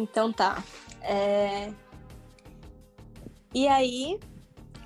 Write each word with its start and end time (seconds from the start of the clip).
Então 0.00 0.32
tá. 0.32 0.62
É... 1.02 1.72
E 3.54 3.68
aí, 3.68 4.18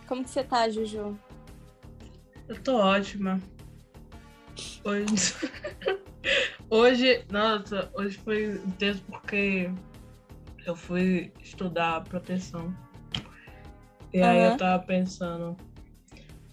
como 0.08 0.24
que 0.24 0.30
você 0.30 0.42
tá, 0.42 0.68
Juju? 0.68 1.16
Eu 2.48 2.62
tô 2.62 2.76
ótima. 2.76 3.40
Hoje. 4.84 5.34
hoje, 6.68 7.24
nossa, 7.30 7.90
hoje 7.94 8.18
foi 8.18 8.54
intenso 8.66 9.02
porque 9.04 9.70
eu 10.66 10.74
fui 10.74 11.32
estudar 11.40 12.02
proteção. 12.04 12.74
E 14.12 14.20
aí 14.22 14.50
eu 14.50 14.56
tava 14.56 14.82
pensando, 14.84 15.56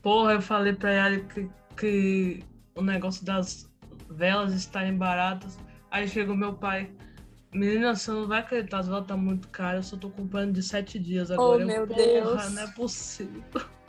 porra, 0.01 0.33
eu 0.33 0.41
falei 0.41 0.73
pra 0.73 0.91
ela 0.91 1.19
que, 1.19 1.49
que 1.77 2.43
o 2.75 2.81
negócio 2.81 3.25
das 3.25 3.71
velas 4.09 4.53
estarem 4.53 4.97
baratas. 4.97 5.57
Aí 5.89 6.07
chegou 6.07 6.35
meu 6.35 6.53
pai. 6.53 6.91
Menina, 7.53 7.95
você 7.95 8.11
não 8.11 8.27
vai 8.27 8.39
acreditar, 8.39 8.79
as 8.79 8.87
velas 8.87 9.05
tá 9.05 9.17
muito 9.17 9.49
caras, 9.49 9.85
eu 9.85 9.89
só 9.91 9.97
tô 9.97 10.09
comprando 10.09 10.53
de 10.53 10.63
sete 10.63 10.97
dias 10.97 11.29
Oh, 11.29 11.33
agora. 11.33 11.61
Eu, 11.63 11.67
meu 11.67 11.87
porra, 11.87 12.03
Deus. 12.03 12.51
não 12.51 12.61
é 12.63 12.67
possível. 12.71 13.43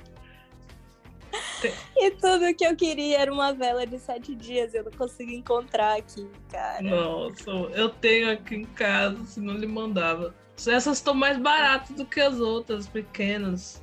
E 1.96 2.10
tudo 2.10 2.52
que 2.54 2.66
eu 2.66 2.74
queria 2.74 3.20
era 3.20 3.32
uma 3.32 3.52
vela 3.52 3.86
de 3.86 3.98
sete 3.98 4.34
dias. 4.34 4.74
Eu 4.74 4.84
não 4.84 4.90
consigo 4.92 5.30
encontrar 5.30 5.96
aqui, 5.96 6.28
cara. 6.50 6.82
Nossa, 6.82 7.50
eu 7.50 7.88
tenho 7.88 8.30
aqui 8.30 8.56
em 8.56 8.64
casa, 8.64 9.24
se 9.24 9.40
não 9.40 9.54
lhe 9.54 9.66
mandava. 9.66 10.34
Essas 10.56 10.98
estão 10.98 11.14
mais 11.14 11.38
baratas 11.38 11.96
do 11.96 12.04
que 12.04 12.20
as 12.20 12.40
outras, 12.40 12.88
pequenas. 12.88 13.80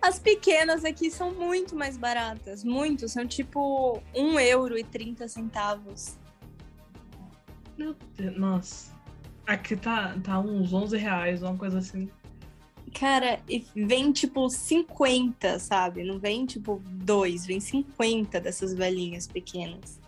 As 0.00 0.18
pequenas 0.18 0.84
aqui 0.84 1.10
são 1.10 1.32
muito 1.32 1.76
mais 1.76 1.96
baratas. 1.96 2.64
Muito. 2.64 3.08
São 3.08 3.26
tipo 3.26 4.00
um 4.14 4.38
euro 4.38 4.78
e 4.78 4.84
30 4.84 5.28
centavos. 5.28 6.16
Meu 7.76 7.96
Deus, 8.16 8.36
nossa. 8.36 8.92
Aqui 9.46 9.76
tá, 9.76 10.16
tá 10.22 10.38
uns 10.38 10.72
11 10.72 10.96
reais, 10.96 11.42
uma 11.42 11.56
coisa 11.56 11.78
assim. 11.78 12.08
Cara, 12.94 13.40
e 13.48 13.64
vem 13.74 14.12
tipo 14.12 14.48
50, 14.48 15.58
sabe? 15.58 16.04
Não 16.04 16.18
vem 16.18 16.44
tipo 16.44 16.80
dois, 16.84 17.46
vem 17.46 17.58
50 17.58 18.40
dessas 18.40 18.74
velhinhas 18.74 19.26
pequenas. 19.26 20.00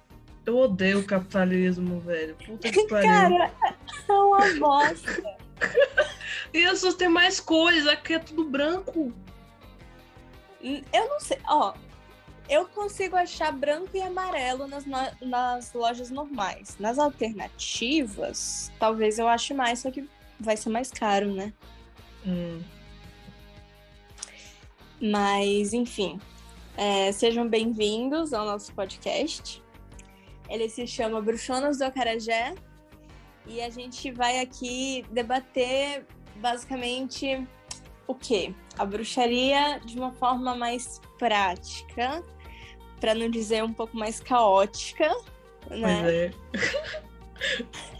Eu 0.44 0.58
odeio 0.58 1.00
o 1.00 1.04
capitalismo, 1.04 2.00
velho. 2.00 2.36
Puta 2.36 2.70
que 2.70 2.84
pariu. 2.88 3.08
Cara, 3.08 3.52
é 4.08 4.12
uma 4.12 4.54
bosta. 4.58 5.34
E 6.52 6.64
as 6.64 6.74
pessoas 6.74 6.94
têm 6.94 7.08
mais 7.08 7.40
cores, 7.40 7.84
aqui 7.86 8.14
é 8.14 8.18
tudo 8.20 8.44
branco. 8.44 9.12
Eu 10.62 11.08
não 11.08 11.18
sei, 11.18 11.38
ó. 11.48 11.74
Eu 12.48 12.66
consigo 12.66 13.16
achar 13.16 13.50
branco 13.52 13.90
e 13.94 14.02
amarelo 14.02 14.66
nas, 14.66 14.84
nas 15.20 15.72
lojas 15.72 16.10
normais. 16.10 16.76
Nas 16.78 16.98
alternativas, 16.98 18.70
talvez 18.78 19.18
eu 19.18 19.26
ache 19.26 19.54
mais, 19.54 19.78
só 19.78 19.90
que 19.90 20.08
vai 20.38 20.56
ser 20.56 20.68
mais 20.68 20.90
caro, 20.90 21.32
né? 21.32 21.52
Hum. 22.26 22.62
Mas, 25.00 25.72
enfim. 25.72 26.20
é, 26.76 27.12
sejam 27.12 27.48
bem-vindos 27.48 28.32
ao 28.34 28.44
nosso 28.44 28.72
podcast. 28.74 29.62
Ele 30.48 30.68
se 30.68 30.86
chama 30.86 31.20
Bruxonas 31.20 31.78
do 31.78 31.84
Acarajé. 31.84 32.54
E 33.46 33.60
a 33.60 33.68
gente 33.68 34.10
vai 34.10 34.40
aqui 34.40 35.04
debater 35.10 36.06
basicamente 36.36 37.46
o 38.06 38.14
quê? 38.14 38.54
A 38.78 38.84
bruxaria 38.84 39.80
de 39.84 39.98
uma 39.98 40.12
forma 40.12 40.54
mais 40.54 41.00
prática, 41.18 42.22
para 43.00 43.14
não 43.14 43.28
dizer 43.28 43.62
um 43.62 43.72
pouco 43.72 43.96
mais 43.96 44.20
caótica, 44.20 45.08
né? 45.70 46.02
Pois 46.02 46.14
é. 46.14 46.30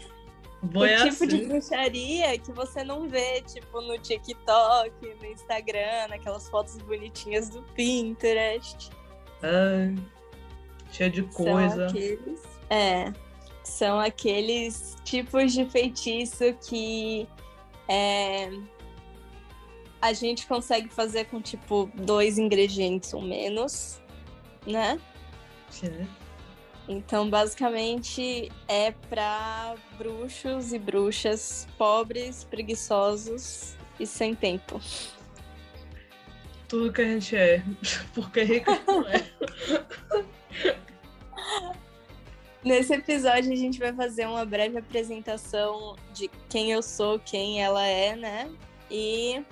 O 0.62 0.66
Boi 0.66 0.90
é 0.90 1.10
tipo 1.10 1.26
de 1.26 1.36
assim. 1.36 1.48
bruxaria 1.48 2.38
que 2.38 2.50
você 2.52 2.82
não 2.82 3.06
vê, 3.06 3.42
tipo, 3.42 3.82
no 3.82 3.98
TikTok, 3.98 4.92
no 5.20 5.26
Instagram, 5.26 6.08
naquelas 6.08 6.48
fotos 6.48 6.78
bonitinhas 6.78 7.50
do 7.50 7.62
Pinterest. 7.74 8.88
Ai, 9.42 9.94
cheio 10.90 11.10
de 11.10 11.20
São 11.20 11.44
coisa. 11.44 11.86
aqueles. 11.86 12.42
É. 12.70 13.12
São 13.62 14.00
aqueles 14.00 14.96
tipos 15.04 15.52
de 15.52 15.66
feitiço 15.66 16.54
que 16.66 17.28
é, 17.86 18.50
a 20.04 20.12
gente 20.12 20.46
consegue 20.46 20.90
fazer 20.90 21.24
com, 21.24 21.40
tipo, 21.40 21.90
dois 21.94 22.36
ingredientes 22.36 23.14
ou 23.14 23.22
menos, 23.22 24.02
né? 24.66 25.00
Sim. 25.70 26.06
Então, 26.86 27.30
basicamente, 27.30 28.52
é 28.68 28.90
para 29.08 29.74
bruxos 29.96 30.74
e 30.74 30.78
bruxas 30.78 31.66
pobres, 31.78 32.44
preguiçosos 32.44 33.78
e 33.98 34.06
sem 34.06 34.34
tempo. 34.34 34.78
Tudo 36.68 36.92
que 36.92 37.00
a 37.00 37.06
gente 37.06 37.34
é. 37.34 37.62
Porque 38.12 38.42
rica 38.42 38.78
não 38.86 39.08
é. 39.08 39.24
Nesse 42.62 42.92
episódio, 42.92 43.50
a 43.54 43.56
gente 43.56 43.78
vai 43.78 43.94
fazer 43.94 44.26
uma 44.26 44.44
breve 44.44 44.76
apresentação 44.76 45.96
de 46.12 46.30
quem 46.50 46.72
eu 46.72 46.82
sou, 46.82 47.18
quem 47.18 47.62
ela 47.62 47.86
é, 47.86 48.14
né? 48.14 48.50
E 48.90 49.42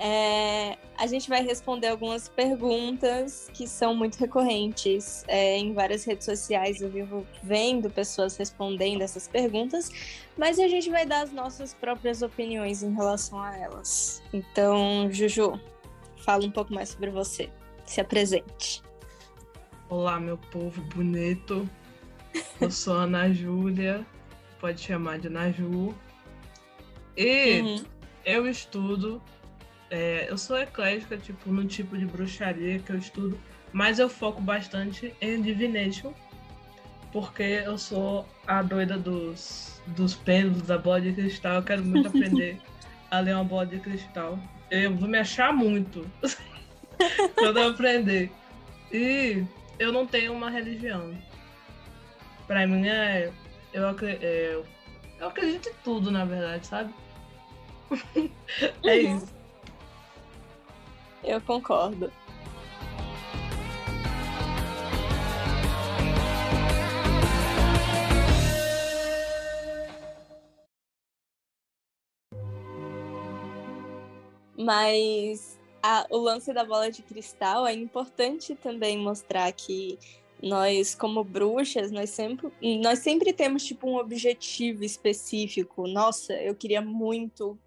é, 0.00 0.76
a 0.96 1.06
gente 1.06 1.28
vai 1.28 1.42
responder 1.42 1.88
algumas 1.88 2.28
perguntas 2.28 3.50
que 3.52 3.66
são 3.66 3.94
muito 3.94 4.16
recorrentes 4.16 5.24
é, 5.28 5.56
em 5.58 5.72
várias 5.72 6.04
redes 6.04 6.24
sociais. 6.24 6.80
Eu 6.80 6.90
vivo 6.90 7.26
vendo 7.42 7.90
pessoas 7.90 8.36
respondendo 8.36 9.02
essas 9.02 9.26
perguntas, 9.28 9.90
mas 10.36 10.58
a 10.58 10.68
gente 10.68 10.88
vai 10.90 11.04
dar 11.04 11.22
as 11.22 11.32
nossas 11.32 11.74
próprias 11.74 12.22
opiniões 12.22 12.82
em 12.82 12.94
relação 12.94 13.40
a 13.40 13.56
elas. 13.56 14.22
Então, 14.32 15.08
Juju, 15.10 15.60
fala 16.24 16.44
um 16.44 16.50
pouco 16.50 16.72
mais 16.72 16.90
sobre 16.90 17.10
você. 17.10 17.50
Se 17.84 18.00
apresente. 18.00 18.82
Olá, 19.88 20.20
meu 20.20 20.36
povo 20.36 20.82
bonito. 20.94 21.68
Eu 22.60 22.70
sou 22.70 22.94
a 22.96 23.02
Ana 23.02 23.32
Júlia. 23.32 24.06
Pode 24.60 24.80
chamar 24.80 25.18
de 25.18 25.28
Naju. 25.28 25.94
E 27.16 27.60
Uhum. 27.60 27.84
eu 28.24 28.46
estudo. 28.48 29.22
É, 29.90 30.26
eu 30.30 30.36
sou 30.38 30.58
eclética, 30.58 31.16
tipo, 31.16 31.50
no 31.50 31.64
tipo 31.64 31.96
de 31.96 32.04
bruxaria 32.06 32.78
que 32.78 32.90
eu 32.92 32.98
estudo, 32.98 33.40
mas 33.72 33.98
eu 33.98 34.08
foco 34.08 34.40
bastante 34.40 35.14
em 35.20 35.40
divination, 35.40 36.12
porque 37.12 37.42
eu 37.42 37.78
sou 37.78 38.28
a 38.46 38.62
doida 38.62 38.98
dos, 38.98 39.80
dos 39.86 40.14
pêndulos, 40.14 40.66
da 40.66 40.78
bola 40.78 41.00
de 41.00 41.12
cristal. 41.12 41.56
Eu 41.56 41.62
quero 41.62 41.84
muito 41.84 42.06
aprender 42.06 42.60
a 43.10 43.20
ler 43.20 43.34
uma 43.34 43.44
bola 43.44 43.66
de 43.66 43.78
cristal. 43.78 44.38
Eu 44.70 44.94
vou 44.94 45.08
me 45.08 45.18
achar 45.18 45.52
muito 45.52 46.10
quando 47.36 47.58
eu 47.58 47.68
aprender. 47.70 48.30
E 48.92 49.44
eu 49.78 49.92
não 49.92 50.06
tenho 50.06 50.32
uma 50.34 50.50
religião. 50.50 51.14
Pra 52.46 52.66
mim 52.66 52.86
é. 52.86 53.30
Eu, 53.72 53.88
acre- 53.88 54.18
é, 54.22 54.50
eu, 54.54 54.66
eu 55.20 55.28
acredito 55.28 55.68
em 55.68 55.74
tudo, 55.84 56.10
na 56.10 56.24
verdade, 56.24 56.66
sabe? 56.66 56.92
é 58.84 58.96
Uhum. 58.96 59.16
isso. 59.16 59.37
Eu 61.22 61.40
concordo. 61.40 62.10
Mas 74.56 75.58
a- 75.82 76.06
o 76.10 76.18
lance 76.18 76.52
da 76.52 76.64
bola 76.64 76.90
de 76.90 77.02
cristal 77.02 77.66
é 77.66 77.72
importante 77.72 78.54
também 78.56 78.98
mostrar 78.98 79.50
que 79.52 79.98
nós, 80.42 80.94
como 80.94 81.22
bruxas, 81.24 81.90
nós 81.90 82.10
sempre, 82.10 82.52
nós 82.82 83.00
sempre 83.00 83.32
temos 83.32 83.64
tipo 83.64 83.88
um 83.88 83.96
objetivo 83.96 84.84
específico. 84.84 85.86
Nossa, 85.86 86.32
eu 86.34 86.54
queria 86.54 86.80
muito 86.80 87.58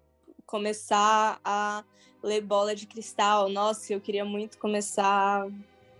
começar 0.62 1.40
a 1.42 1.82
ler 2.22 2.42
bola 2.42 2.74
de 2.76 2.86
cristal. 2.86 3.48
Nossa, 3.48 3.90
eu 3.94 4.00
queria 4.02 4.22
muito 4.22 4.58
começar, 4.58 5.48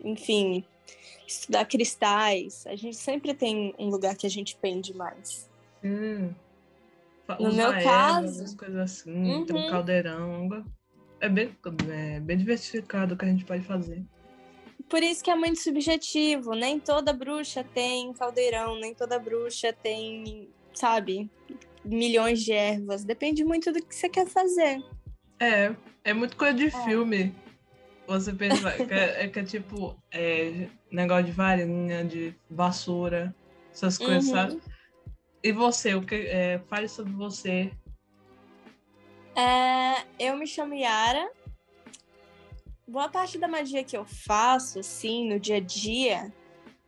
enfim, 0.04 0.62
estudar 1.26 1.64
cristais. 1.64 2.66
A 2.66 2.76
gente 2.76 2.96
sempre 2.96 3.32
tem 3.32 3.74
um 3.78 3.88
lugar 3.88 4.14
que 4.14 4.26
a 4.26 4.30
gente 4.30 4.54
pende 4.56 4.94
mais. 4.94 5.48
Fa- 7.26 7.38
No 7.40 7.50
meu 7.50 7.68
ervas, 7.72 7.82
caso- 7.82 8.44
as 8.44 8.54
coisas 8.54 8.76
assim, 8.76 9.44
ter 9.46 9.54
um 9.54 9.56
Uhum. 9.64 9.70
caldeirão. 9.70 10.64
É 11.18 11.28
bem, 11.30 11.56
é 11.90 12.20
bem 12.20 12.36
diversificado 12.36 13.14
o 13.14 13.16
que 13.16 13.24
a 13.24 13.28
gente 13.28 13.46
pode 13.46 13.64
fazer. 13.64 14.04
Por 14.86 15.02
isso 15.02 15.24
que 15.24 15.30
é 15.30 15.34
muito 15.34 15.60
subjetivo. 15.60 16.52
Nem 16.54 16.78
toda 16.78 17.14
bruxa 17.14 17.64
tem 17.64 18.12
caldeirão, 18.12 18.78
nem 18.78 18.92
toda 18.92 19.18
bruxa 19.18 19.72
tem, 19.72 20.50
sabe, 20.74 21.30
milhões 21.84 22.42
de 22.42 22.52
ervas. 22.52 23.04
Depende 23.04 23.44
muito 23.44 23.72
do 23.72 23.84
que 23.84 23.94
você 23.94 24.08
quer 24.08 24.26
fazer. 24.26 24.82
É, 25.40 25.74
é 26.04 26.12
muito 26.12 26.36
coisa 26.36 26.54
de 26.54 26.66
É. 26.66 26.84
filme. 26.84 27.34
Você 28.06 28.32
pensa 28.32 28.72
que 28.72 28.92
é, 28.92 29.24
é 29.24 29.28
que 29.28 29.38
é 29.38 29.44
tipo 29.44 29.96
é, 30.10 30.68
negócio 30.90 31.24
de 31.24 31.32
varinha, 31.32 32.04
de 32.04 32.34
vassoura, 32.50 33.34
essas 33.72 33.96
coisas, 33.96 34.26
Uhum. 34.26 34.32
sabe? 34.32 34.60
E 35.42 35.52
você, 35.52 35.94
o 35.94 36.02
que 36.02 36.14
é, 36.14 36.60
fale 36.68 36.88
sobre 36.88 37.12
você. 37.12 37.72
É, 39.36 40.04
eu 40.18 40.36
me 40.36 40.46
chamo 40.46 40.74
Yara. 40.74 41.30
Boa 42.86 43.08
parte 43.08 43.38
da 43.38 43.48
magia 43.48 43.82
que 43.82 43.96
eu 43.96 44.04
faço, 44.04 44.80
assim, 44.80 45.28
no 45.28 45.40
dia 45.40 45.56
a 45.56 45.60
dia, 45.60 46.32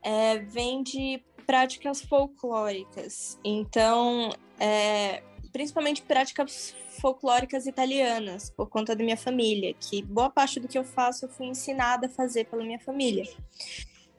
é, 0.02 0.38
vem 0.38 0.82
de 0.82 1.22
práticas 1.46 2.02
folclóricas. 2.02 3.38
Então, 3.44 4.30
é, 4.64 5.22
principalmente 5.52 6.00
práticas 6.00 6.74
folclóricas 6.98 7.66
italianas, 7.66 8.48
por 8.48 8.70
conta 8.70 8.96
da 8.96 9.04
minha 9.04 9.16
família, 9.16 9.74
que 9.74 10.00
boa 10.02 10.30
parte 10.30 10.58
do 10.58 10.66
que 10.66 10.78
eu 10.78 10.84
faço 10.84 11.26
eu 11.26 11.28
fui 11.28 11.46
ensinada 11.46 12.06
a 12.06 12.10
fazer 12.10 12.46
pela 12.46 12.64
minha 12.64 12.78
família. 12.78 13.28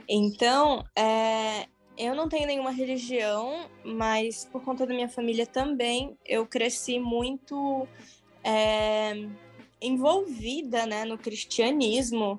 Então, 0.07 0.86
é, 0.95 1.65
eu 1.97 2.13
não 2.13 2.30
tenho 2.30 2.45
nenhuma 2.45 2.69
religião, 2.69 3.68
mas 3.83 4.47
por 4.51 4.63
conta 4.63 4.86
da 4.86 4.94
minha 4.94 5.09
família 5.09 5.47
também, 5.47 6.15
eu 6.24 6.45
cresci 6.45 7.00
muito 7.00 7.88
é, 8.44 9.27
envolvida 9.81 10.86
né, 10.86 11.06
no 11.06 11.18
cristianismo, 11.18 12.38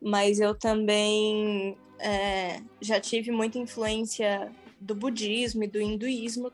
mas 0.00 0.40
eu 0.40 0.54
também 0.54 1.76
é, 1.98 2.62
já 2.80 2.98
tive 2.98 3.30
muita 3.30 3.58
influência 3.58 4.50
do 4.80 4.94
budismo 4.94 5.64
e 5.64 5.68
do 5.68 5.80
hinduísmo 5.80 6.50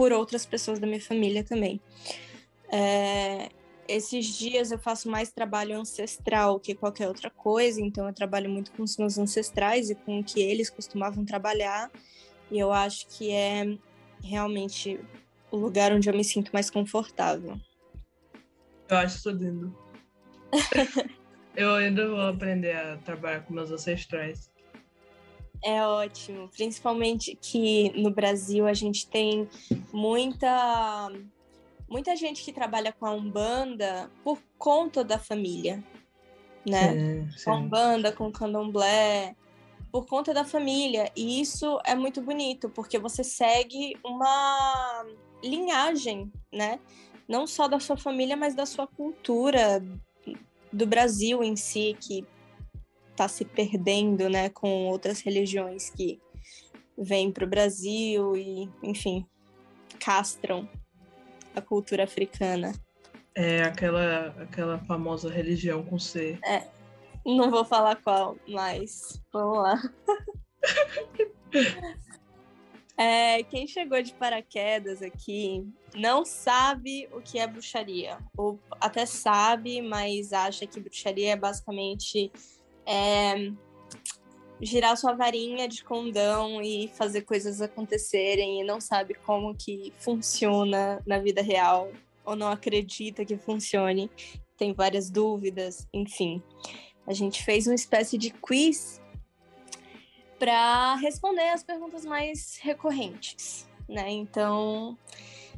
por 0.00 0.14
outras 0.14 0.46
pessoas 0.46 0.78
da 0.78 0.86
minha 0.86 0.98
família 0.98 1.44
também. 1.44 1.78
É, 2.72 3.50
esses 3.86 4.24
dias 4.24 4.72
eu 4.72 4.78
faço 4.78 5.10
mais 5.10 5.30
trabalho 5.30 5.78
ancestral 5.78 6.58
que 6.58 6.74
qualquer 6.74 7.06
outra 7.06 7.28
coisa, 7.28 7.82
então 7.82 8.06
eu 8.06 8.14
trabalho 8.14 8.48
muito 8.48 8.72
com 8.72 8.82
os 8.82 8.96
meus 8.96 9.18
ancestrais 9.18 9.90
e 9.90 9.94
com 9.94 10.20
o 10.20 10.24
que 10.24 10.40
eles 10.40 10.70
costumavam 10.70 11.22
trabalhar, 11.22 11.90
e 12.50 12.58
eu 12.58 12.72
acho 12.72 13.08
que 13.08 13.30
é 13.30 13.76
realmente 14.24 14.98
o 15.50 15.58
lugar 15.58 15.92
onde 15.92 16.08
eu 16.08 16.16
me 16.16 16.24
sinto 16.24 16.50
mais 16.50 16.70
confortável. 16.70 17.60
Eu 18.88 18.96
acho 18.96 19.18
isso 19.18 19.28
lindo. 19.28 19.76
eu 21.54 21.74
ainda 21.74 22.08
vou 22.08 22.22
aprender 22.22 22.74
a 22.74 22.96
trabalhar 22.96 23.40
com 23.40 23.52
meus 23.52 23.70
ancestrais. 23.70 24.50
É 25.62 25.84
ótimo, 25.84 26.48
principalmente 26.48 27.36
que 27.40 27.92
no 28.00 28.10
Brasil 28.10 28.66
a 28.66 28.72
gente 28.72 29.06
tem 29.06 29.48
muita 29.92 31.10
muita 31.88 32.14
gente 32.16 32.44
que 32.44 32.52
trabalha 32.52 32.92
com 32.92 33.04
a 33.04 33.12
Umbanda 33.12 34.10
por 34.22 34.38
conta 34.56 35.02
da 35.02 35.18
família, 35.18 35.82
né? 36.66 37.26
Sim. 37.36 37.44
Com 37.44 37.50
a 37.50 37.56
Umbanda, 37.56 38.12
com 38.12 38.28
o 38.28 38.32
Candomblé, 38.32 39.34
por 39.90 40.06
conta 40.06 40.32
da 40.32 40.44
família. 40.44 41.10
E 41.16 41.40
isso 41.40 41.80
é 41.84 41.94
muito 41.94 42.22
bonito, 42.22 42.68
porque 42.70 42.98
você 42.98 43.24
segue 43.24 43.96
uma 44.04 45.04
linhagem, 45.42 46.32
né? 46.52 46.78
Não 47.28 47.46
só 47.46 47.68
da 47.68 47.80
sua 47.80 47.96
família, 47.96 48.36
mas 48.36 48.54
da 48.54 48.64
sua 48.64 48.86
cultura, 48.86 49.84
do 50.72 50.86
Brasil 50.86 51.42
em 51.42 51.56
si, 51.56 51.96
que 52.00 52.24
está 53.20 53.28
se 53.28 53.44
perdendo, 53.44 54.30
né, 54.30 54.48
com 54.48 54.86
outras 54.86 55.20
religiões 55.20 55.90
que 55.90 56.18
vêm 56.96 57.30
para 57.30 57.44
o 57.44 57.48
Brasil 57.48 58.34
e, 58.34 58.66
enfim, 58.82 59.26
castram 59.98 60.66
a 61.54 61.60
cultura 61.60 62.04
africana. 62.04 62.72
É 63.34 63.62
aquela, 63.62 64.28
aquela 64.40 64.78
famosa 64.78 65.30
religião 65.30 65.84
com 65.84 65.98
C. 65.98 66.38
É. 66.42 66.66
Não 67.26 67.50
vou 67.50 67.62
falar 67.62 67.96
qual, 67.96 68.38
mas 68.48 69.22
vamos 69.30 69.58
lá. 69.58 69.82
é, 72.96 73.42
quem 73.42 73.66
chegou 73.66 74.02
de 74.02 74.14
paraquedas 74.14 75.02
aqui 75.02 75.68
não 75.94 76.24
sabe 76.24 77.06
o 77.12 77.20
que 77.20 77.38
é 77.38 77.46
bruxaria. 77.46 78.16
Ou 78.34 78.58
até 78.80 79.04
sabe, 79.04 79.82
mas 79.82 80.32
acha 80.32 80.66
que 80.66 80.80
bruxaria 80.80 81.32
é 81.32 81.36
basicamente 81.36 82.32
é, 82.90 83.52
girar 84.60 84.96
sua 84.96 85.14
varinha 85.14 85.68
de 85.68 85.84
condão 85.84 86.60
e 86.60 86.88
fazer 86.88 87.22
coisas 87.22 87.60
acontecerem 87.60 88.60
e 88.60 88.64
não 88.64 88.80
sabe 88.80 89.14
como 89.14 89.54
que 89.54 89.92
funciona 89.98 91.00
na 91.06 91.18
vida 91.18 91.40
real 91.40 91.92
ou 92.24 92.34
não 92.34 92.48
acredita 92.48 93.24
que 93.24 93.36
funcione, 93.38 94.10
tem 94.56 94.74
várias 94.74 95.08
dúvidas, 95.08 95.86
enfim. 95.94 96.42
A 97.06 97.12
gente 97.12 97.42
fez 97.44 97.66
uma 97.66 97.74
espécie 97.74 98.18
de 98.18 98.30
quiz 98.30 99.00
para 100.38 100.96
responder 100.96 101.48
as 101.50 101.62
perguntas 101.62 102.04
mais 102.04 102.58
recorrentes, 102.60 103.68
né? 103.88 104.10
Então, 104.10 104.98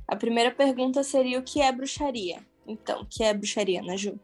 a 0.07 0.17
primeira 0.17 0.51
pergunta 0.51 1.03
seria 1.03 1.39
o 1.39 1.43
que 1.43 1.61
é 1.61 1.73
bruxaria? 1.73 2.45
Então, 2.67 3.03
o 3.03 3.07
que 3.07 3.25
é 3.25 3.35
bruxaria, 3.35 3.83
Naju? 3.83 4.19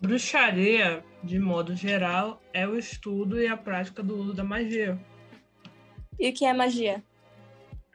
Bruxaria, 0.00 1.04
de 1.24 1.38
modo 1.38 1.74
geral, 1.74 2.40
é 2.52 2.66
o 2.66 2.76
estudo 2.76 3.40
e 3.40 3.46
a 3.46 3.56
prática 3.56 4.02
do 4.02 4.16
uso 4.16 4.34
da 4.34 4.44
magia. 4.44 4.98
E 6.18 6.30
o 6.30 6.32
que 6.32 6.44
é 6.44 6.52
magia? 6.52 7.02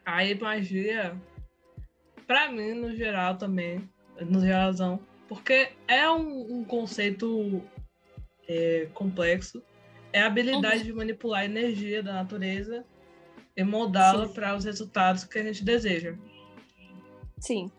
A 0.06 0.22
magia, 0.42 1.16
para 2.28 2.52
mim, 2.52 2.74
no 2.74 2.96
geral 2.96 3.38
também, 3.38 3.90
no 4.20 4.42
geralzão, 4.42 5.00
porque 5.30 5.70
é 5.88 6.10
um, 6.10 6.60
um 6.60 6.64
conceito 6.66 7.62
é, 8.48 8.88
complexo, 8.94 9.64
é 10.12 10.22
a 10.22 10.28
habilidade 10.28 10.80
uhum. 10.80 10.84
de 10.84 10.94
manipular 10.94 11.42
a 11.42 11.46
energia 11.46 12.04
da 12.04 12.14
natureza 12.14 12.86
e 13.56 13.64
moldá-la 13.64 14.28
para 14.28 14.56
os 14.56 14.66
resultados 14.66 15.24
que 15.24 15.40
a 15.40 15.44
gente 15.44 15.64
deseja. 15.64 16.16
Sim. 17.40 17.72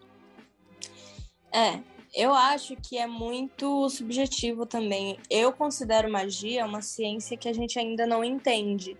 É, 1.52 1.80
eu 2.14 2.32
acho 2.32 2.76
que 2.76 2.96
é 2.96 3.06
muito 3.06 3.88
subjetivo 3.90 4.64
também. 4.64 5.18
Eu 5.28 5.52
considero 5.52 6.10
magia 6.10 6.64
uma 6.64 6.80
ciência 6.80 7.36
que 7.36 7.48
a 7.48 7.52
gente 7.52 7.76
ainda 7.76 8.06
não 8.06 8.22
entende, 8.22 8.96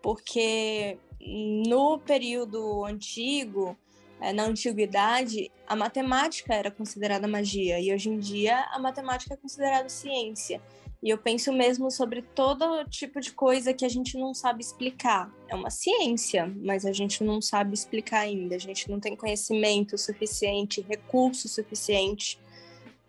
porque 0.00 0.96
no 1.20 1.98
período 1.98 2.84
antigo, 2.84 3.76
é, 4.20 4.32
na 4.32 4.44
antiguidade, 4.44 5.50
a 5.66 5.74
matemática 5.74 6.54
era 6.54 6.70
considerada 6.70 7.26
magia 7.26 7.80
e 7.80 7.92
hoje 7.92 8.08
em 8.08 8.18
dia 8.18 8.60
a 8.70 8.78
matemática 8.78 9.34
é 9.34 9.36
considerada 9.36 9.88
ciência. 9.88 10.62
E 11.02 11.10
eu 11.10 11.18
penso 11.18 11.52
mesmo 11.52 11.90
sobre 11.90 12.22
todo 12.22 12.84
tipo 12.88 13.20
de 13.20 13.32
coisa 13.32 13.74
que 13.74 13.84
a 13.84 13.88
gente 13.88 14.16
não 14.16 14.32
sabe 14.32 14.62
explicar. 14.62 15.28
É 15.48 15.54
uma 15.56 15.68
ciência, 15.68 16.46
mas 16.62 16.86
a 16.86 16.92
gente 16.92 17.24
não 17.24 17.42
sabe 17.42 17.74
explicar 17.74 18.20
ainda. 18.20 18.54
A 18.54 18.58
gente 18.58 18.88
não 18.88 19.00
tem 19.00 19.16
conhecimento 19.16 19.98
suficiente, 19.98 20.80
recurso 20.88 21.48
suficiente 21.48 22.38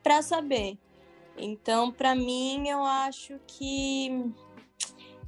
para 0.04 0.22
saber. 0.22 0.78
Então, 1.38 1.92
para 1.92 2.14
mim, 2.14 2.68
eu 2.68 2.84
acho 2.84 3.40
que 3.48 4.32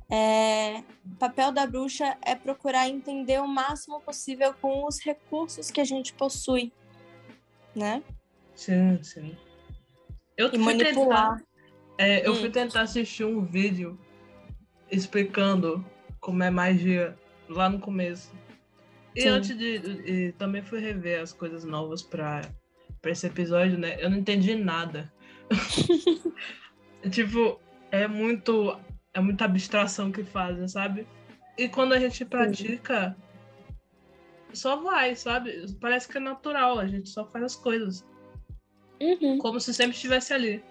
é, 0.09 0.83
o 1.03 1.15
papel 1.17 1.51
da 1.51 1.65
bruxa 1.65 2.15
é 2.21 2.35
procurar 2.35 2.87
entender 2.87 3.41
o 3.41 3.47
máximo 3.47 3.99
possível 4.01 4.53
com 4.61 4.85
os 4.85 4.99
recursos 4.99 5.71
que 5.71 5.81
a 5.81 5.85
gente 5.85 6.13
possui, 6.13 6.71
né? 7.75 8.03
Sim, 8.53 9.01
sim. 9.01 9.35
Eu 10.37 10.53
e 10.53 10.57
manipular. 10.57 11.37
Tentar, 11.37 11.45
é, 11.97 12.27
eu 12.27 12.33
hum. 12.33 12.35
fui 12.35 12.49
tentar 12.49 12.81
assistir 12.81 13.23
um 13.23 13.43
vídeo 13.43 13.97
explicando 14.91 15.83
como 16.19 16.43
é 16.43 16.51
magia 16.51 17.17
lá 17.49 17.69
no 17.69 17.79
começo. 17.79 18.31
E 19.15 19.21
sim. 19.21 19.27
antes 19.29 19.57
de. 19.57 19.75
E 20.05 20.31
também 20.33 20.61
fui 20.61 20.79
rever 20.79 21.21
as 21.21 21.33
coisas 21.33 21.63
novas 21.63 22.03
para 22.03 22.41
pra 23.05 23.11
esse 23.11 23.27
episódio, 23.27 23.77
né? 23.77 24.03
Eu 24.03 24.09
não 24.09 24.17
entendi 24.17 24.55
nada. 24.55 25.13
tipo, 27.11 27.59
é 27.91 28.07
muito. 28.07 28.75
É 29.13 29.19
muita 29.19 29.45
abstração 29.45 30.11
que 30.11 30.23
fazem, 30.23 30.67
sabe? 30.67 31.07
E 31.55 31.69
quando 31.69 31.93
a 31.93 31.99
gente 31.99 32.25
pratica, 32.25 33.15
só 34.51 34.77
vai, 34.77 35.15
sabe? 35.15 35.71
Parece 35.79 36.09
que 36.09 36.17
é 36.17 36.19
natural, 36.19 36.79
a 36.79 36.87
gente 36.87 37.07
só 37.07 37.23
faz 37.27 37.45
as 37.45 37.55
coisas. 37.55 38.03
Uhum. 38.99 39.37
Como 39.37 39.59
se 39.59 39.71
sempre 39.71 39.95
estivesse 39.95 40.33
ali. 40.33 40.63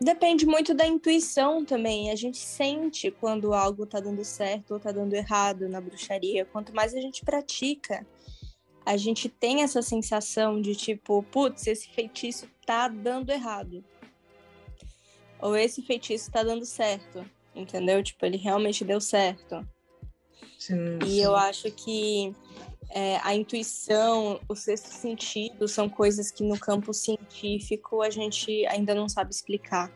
Depende 0.00 0.46
muito 0.46 0.74
da 0.74 0.86
intuição 0.86 1.64
também. 1.64 2.10
A 2.10 2.16
gente 2.16 2.38
sente 2.38 3.10
quando 3.10 3.54
algo 3.54 3.86
tá 3.86 4.00
dando 4.00 4.24
certo 4.24 4.72
ou 4.72 4.80
tá 4.80 4.90
dando 4.90 5.14
errado 5.14 5.68
na 5.68 5.80
bruxaria. 5.80 6.44
Quanto 6.44 6.74
mais 6.74 6.92
a 6.92 7.00
gente 7.00 7.24
pratica, 7.24 8.04
a 8.88 8.96
gente 8.96 9.28
tem 9.28 9.62
essa 9.62 9.82
sensação 9.82 10.62
de 10.62 10.74
tipo, 10.74 11.22
putz, 11.24 11.66
esse 11.66 11.90
feitiço 11.90 12.48
tá 12.64 12.88
dando 12.88 13.28
errado. 13.28 13.84
Ou 15.42 15.54
esse 15.54 15.82
feitiço 15.82 16.30
tá 16.30 16.42
dando 16.42 16.64
certo. 16.64 17.22
Entendeu? 17.54 18.02
Tipo, 18.02 18.24
ele 18.24 18.38
realmente 18.38 18.86
deu 18.86 18.98
certo. 18.98 19.68
Sim, 20.58 20.98
e 21.04 21.06
sim. 21.06 21.20
eu 21.22 21.36
acho 21.36 21.70
que 21.70 22.34
é, 22.88 23.18
a 23.18 23.34
intuição, 23.34 24.40
o 24.48 24.54
sexto 24.54 24.88
sentido 24.88 25.68
são 25.68 25.86
coisas 25.86 26.30
que 26.30 26.42
no 26.42 26.58
campo 26.58 26.94
científico 26.94 28.00
a 28.00 28.08
gente 28.08 28.64
ainda 28.68 28.94
não 28.94 29.06
sabe 29.06 29.30
explicar. 29.34 29.92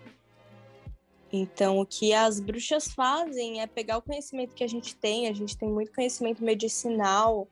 Então, 1.32 1.78
o 1.78 1.87
que 1.87 2.12
as 2.12 2.38
bruxas 2.38 2.88
fazem 2.88 3.62
é 3.62 3.66
pegar 3.66 3.96
o 3.96 4.02
conhecimento 4.02 4.54
que 4.54 4.62
a 4.62 4.68
gente 4.68 4.94
tem, 4.94 5.28
a 5.28 5.32
gente 5.32 5.56
tem 5.56 5.70
muito 5.70 5.94
conhecimento 5.94 6.44
medicinal, 6.44 7.49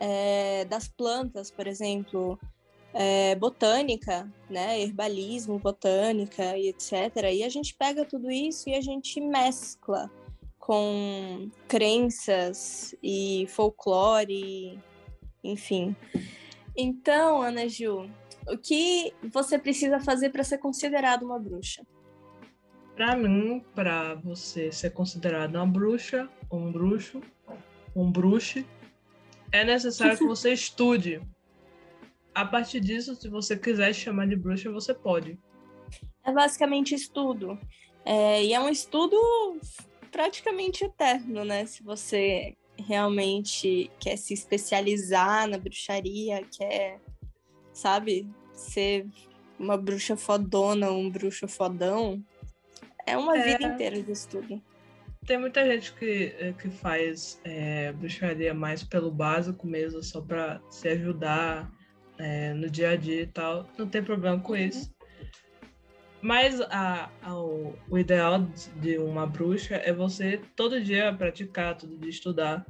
é, 0.00 0.64
das 0.64 0.88
plantas, 0.88 1.50
por 1.50 1.66
exemplo, 1.66 2.38
é, 2.94 3.34
botânica, 3.34 4.30
né, 4.48 4.80
herbalismo, 4.80 5.58
botânica 5.58 6.56
e 6.56 6.68
etc. 6.68 6.92
E 7.32 7.42
a 7.42 7.48
gente 7.48 7.74
pega 7.74 8.04
tudo 8.04 8.30
isso 8.30 8.68
e 8.68 8.74
a 8.74 8.80
gente 8.80 9.20
mescla 9.20 10.10
com 10.58 11.50
crenças 11.66 12.94
e 13.02 13.46
folclore, 13.48 14.78
enfim. 15.42 15.96
Então, 16.76 17.42
Ana 17.42 17.68
Ju, 17.68 18.08
o 18.46 18.56
que 18.56 19.12
você 19.32 19.58
precisa 19.58 19.98
fazer 20.00 20.30
para 20.30 20.44
ser 20.44 20.58
considerada 20.58 21.24
uma 21.24 21.38
bruxa? 21.38 21.82
Para 22.94 23.16
mim, 23.16 23.64
para 23.74 24.14
você 24.16 24.72
ser 24.72 24.90
considerada 24.90 25.58
uma 25.58 25.66
bruxa, 25.66 26.28
um 26.50 26.70
bruxo, 26.72 27.20
um 27.94 28.10
bruxe, 28.10 28.66
é 29.52 29.64
necessário 29.64 30.16
que 30.16 30.24
você 30.24 30.52
estude. 30.52 31.20
A 32.34 32.44
partir 32.44 32.80
disso, 32.80 33.14
se 33.16 33.28
você 33.28 33.56
quiser 33.56 33.92
chamar 33.92 34.28
de 34.28 34.36
bruxa, 34.36 34.70
você 34.70 34.94
pode. 34.94 35.38
É 36.24 36.32
basicamente 36.32 36.94
estudo. 36.94 37.58
É, 38.04 38.44
e 38.44 38.52
é 38.52 38.60
um 38.60 38.68
estudo 38.68 39.16
praticamente 40.10 40.84
eterno, 40.84 41.44
né? 41.44 41.66
Se 41.66 41.82
você 41.82 42.56
realmente 42.76 43.90
quer 43.98 44.16
se 44.16 44.34
especializar 44.34 45.48
na 45.48 45.58
bruxaria, 45.58 46.44
quer, 46.56 47.00
sabe, 47.72 48.28
ser 48.52 49.06
uma 49.58 49.76
bruxa 49.76 50.16
fodona, 50.16 50.90
um 50.90 51.10
bruxo 51.10 51.48
fodão, 51.48 52.22
é 53.04 53.16
uma 53.16 53.36
é... 53.36 53.52
vida 53.52 53.66
inteira 53.66 54.02
de 54.02 54.12
estudo. 54.12 54.62
Tem 55.28 55.36
muita 55.36 55.62
gente 55.66 55.92
que, 55.92 56.34
eh, 56.38 56.54
que 56.58 56.70
faz 56.70 57.38
é, 57.44 57.92
bruxaria 57.92 58.54
mais 58.54 58.82
pelo 58.82 59.10
básico 59.10 59.66
mesmo, 59.66 60.02
só 60.02 60.22
para 60.22 60.58
se 60.70 60.88
ajudar 60.88 61.70
é, 62.16 62.54
no 62.54 62.70
dia 62.70 62.92
a 62.92 62.96
dia 62.96 63.20
e 63.20 63.26
tal. 63.26 63.68
Não 63.76 63.86
tem 63.86 64.02
problema 64.02 64.40
com 64.40 64.54
uhum. 64.54 64.58
isso. 64.58 64.90
Mas 66.22 66.58
a, 66.62 67.10
a, 67.20 67.36
o, 67.36 67.74
o, 67.90 67.98
ideal 67.98 68.48
de 68.76 68.96
uma 68.96 69.26
bruxa 69.26 69.74
é 69.76 69.92
você 69.92 70.40
todo 70.56 70.82
dia 70.82 71.12
praticar, 71.12 71.76
todo 71.76 71.98
dia 71.98 72.08
estudar, 72.08 72.64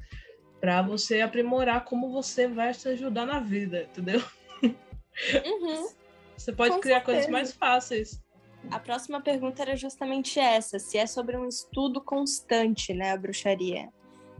para 0.60 0.82
você 0.82 1.20
aprimorar 1.20 1.84
como 1.84 2.10
você 2.10 2.48
vai 2.48 2.74
se 2.74 2.88
ajudar 2.88 3.24
na 3.24 3.38
vida, 3.38 3.84
entendeu? 3.84 4.20
Uhum. 4.62 5.88
Você 6.36 6.52
pode 6.52 6.76
Com 6.76 6.80
criar 6.80 6.98
certeza. 6.98 7.18
coisas 7.18 7.30
mais 7.32 7.52
fáceis. 7.52 8.22
A 8.70 8.78
próxima 8.78 9.20
pergunta 9.20 9.62
era 9.62 9.76
justamente 9.76 10.38
essa: 10.38 10.78
se 10.78 10.98
é 10.98 11.06
sobre 11.06 11.36
um 11.36 11.48
estudo 11.48 12.00
constante, 12.00 12.92
né, 12.92 13.12
a 13.12 13.16
bruxaria. 13.16 13.88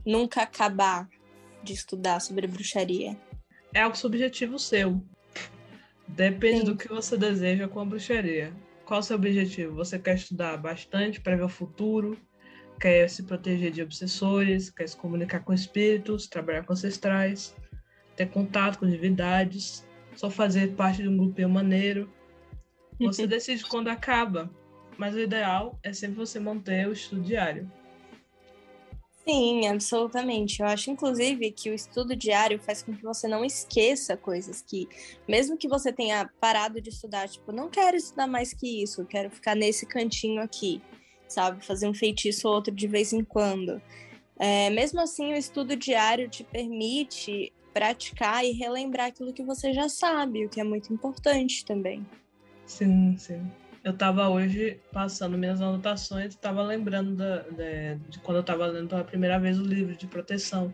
Nunca 0.05 0.43
acabar 0.43 1.09
de 1.63 1.73
estudar 1.73 2.21
sobre 2.21 2.47
bruxaria. 2.47 3.17
É 3.75 3.83
algo 3.83 3.97
subjetivo 3.97 4.59
seu. 4.59 5.03
Depende 6.07 6.61
Sim. 6.61 6.65
do 6.65 6.77
que 6.77 6.89
você 6.89 7.17
deseja 7.17 7.69
com 7.69 7.81
a 7.81 7.85
bruxaria. 7.85 8.53
Qual 8.85 9.01
o 9.01 9.03
seu 9.03 9.17
objetivo? 9.17 9.75
Você 9.75 9.99
quer 9.99 10.15
estudar 10.15 10.57
bastante 10.57 11.21
para 11.21 11.37
ver 11.37 11.45
o 11.45 11.49
futuro? 11.49 12.19
Quer 12.81 13.11
se 13.11 13.23
proteger 13.25 13.71
de 13.71 13.83
obsessores? 13.83 14.71
Quer 14.71 14.89
se 14.89 14.97
comunicar 14.97 15.41
com 15.41 15.53
espíritos? 15.53 16.27
Trabalhar 16.27 16.65
com 16.65 16.73
ancestrais? 16.73 17.55
Ter 18.17 18.31
contato 18.31 18.79
com 18.79 18.89
divindades? 18.89 19.87
Só 20.17 20.31
fazer 20.31 20.75
parte 20.75 21.03
de 21.03 21.09
um 21.09 21.17
grupinho 21.17 21.51
maneiro? 21.51 22.11
Você 23.01 23.27
decide 23.27 23.65
quando 23.65 23.89
acaba, 23.89 24.51
mas 24.97 25.15
o 25.15 25.21
ideal 25.21 25.79
é 25.83 25.93
sempre 25.93 26.17
você 26.17 26.41
manter 26.41 26.89
o 26.89 26.93
estudo 26.93 27.23
diário. 27.23 27.71
Sim, 29.29 29.69
absolutamente. 29.69 30.63
Eu 30.63 30.67
acho, 30.67 30.91
inclusive, 30.91 31.51
que 31.53 31.71
o 31.71 31.75
estudo 31.75 32.17
diário 32.17 32.59
faz 32.59 32.83
com 32.83 32.97
que 32.97 33.03
você 33.03 33.29
não 33.29 33.45
esqueça 33.45 34.17
coisas 34.17 34.63
que, 34.63 34.89
mesmo 35.29 35.59
que 35.59 35.69
você 35.69 35.93
tenha 35.93 36.31
parado 36.41 36.81
de 36.81 36.89
estudar, 36.89 37.29
tipo, 37.29 37.53
não 37.53 37.69
quero 37.69 37.95
estudar 37.95 38.27
mais 38.27 38.55
que 38.55 38.83
isso, 38.83 39.05
quero 39.05 39.31
ficar 39.31 39.55
nesse 39.55 39.85
cantinho 39.85 40.41
aqui, 40.41 40.81
sabe? 41.29 41.63
Fazer 41.63 41.87
um 41.87 41.93
feitiço 41.93 42.49
ou 42.49 42.55
outro 42.55 42.75
de 42.75 42.87
vez 42.87 43.13
em 43.13 43.23
quando. 43.23 43.83
É, 44.39 44.71
mesmo 44.71 44.99
assim, 45.01 45.35
o 45.35 45.37
estudo 45.37 45.77
diário 45.77 46.31
te 46.31 46.43
permite 46.43 47.53
praticar 47.75 48.45
e 48.47 48.53
relembrar 48.53 49.09
aquilo 49.09 49.35
que 49.35 49.43
você 49.43 49.75
já 49.75 49.91
sabe, 49.91 50.47
o 50.47 50.49
que 50.49 50.59
é 50.59 50.65
muito 50.65 50.91
importante 50.91 51.67
também. 51.67 52.07
Sim, 52.69 53.17
sim. 53.19 53.51
Eu 53.83 53.93
estava 53.93 54.29
hoje 54.29 54.79
passando 54.93 55.39
minhas 55.39 55.61
anotações, 55.61 56.35
estava 56.35 56.63
lembrando 56.63 57.17
da, 57.17 57.39
de, 57.39 57.95
de, 58.09 58.19
quando 58.21 58.37
eu 58.37 58.41
estava 58.43 58.67
lendo 58.67 58.89
pela 58.89 59.03
primeira 59.03 59.39
vez 59.39 59.59
o 59.59 59.65
livro 59.65 59.97
de 59.97 60.07
proteção. 60.07 60.73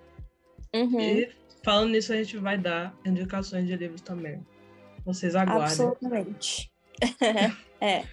Uhum. 0.75 1.01
E 1.01 1.31
falando 1.63 1.91
nisso, 1.91 2.13
a 2.13 2.17
gente 2.17 2.37
vai 2.37 2.59
dar 2.59 2.93
indicações 3.07 3.67
de 3.67 3.77
livros 3.77 4.01
também. 4.01 4.45
Vocês 5.05 5.37
aguardem. 5.37 5.65
Absolutamente. 5.65 6.73
é. 7.81 8.05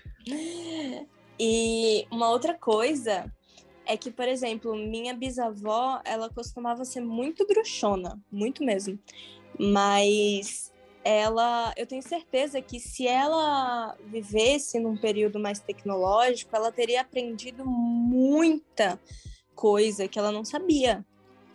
E 1.39 2.05
uma 2.11 2.29
outra 2.29 2.53
coisa 2.53 3.33
é 3.85 3.97
que, 3.97 4.11
por 4.11 4.27
exemplo, 4.27 4.75
minha 4.75 5.15
bisavó, 5.15 5.99
ela 6.05 6.29
costumava 6.29 6.85
ser 6.85 7.01
muito 7.01 7.47
bruxona, 7.47 8.19
muito 8.31 8.63
mesmo. 8.63 8.99
Mas 9.59 10.70
ela, 11.03 11.73
eu 11.75 11.87
tenho 11.87 12.03
certeza 12.03 12.61
que 12.61 12.79
se 12.79 13.07
ela 13.07 13.95
vivesse 14.05 14.79
num 14.79 14.97
período 14.97 15.39
mais 15.39 15.59
tecnológico, 15.59 16.55
ela 16.55 16.71
teria 16.71 17.01
aprendido 17.01 17.65
muita 17.65 18.99
coisa 19.55 20.07
que 20.07 20.19
ela 20.19 20.31
não 20.31 20.45
sabia. 20.45 21.05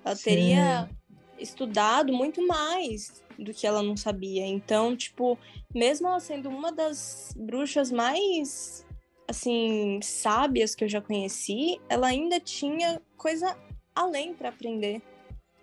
Ela 0.05 0.17
Sim. 0.17 0.25
teria 0.25 0.91
estudado 1.39 2.13
muito 2.13 2.47
mais 2.47 3.23
do 3.39 3.53
que 3.53 3.67
ela 3.67 3.83
não 3.83 3.97
sabia. 3.97 4.47
Então, 4.47 4.97
tipo, 4.97 5.39
mesmo 5.75 6.09
ela 6.09 6.21
sendo 6.21 6.49
uma 6.49 6.73
das 6.73 7.35
bruxas 7.37 7.91
mais 7.91 8.85
assim 9.29 10.01
sábias 10.03 10.75
que 10.75 10.85
eu 10.85 10.89
já 10.89 11.01
conheci, 11.01 11.81
ela 11.89 12.07
ainda 12.07 12.39
tinha 12.39 13.01
coisa 13.17 13.57
além 13.95 14.35
para 14.35 14.51
aprender, 14.51 15.03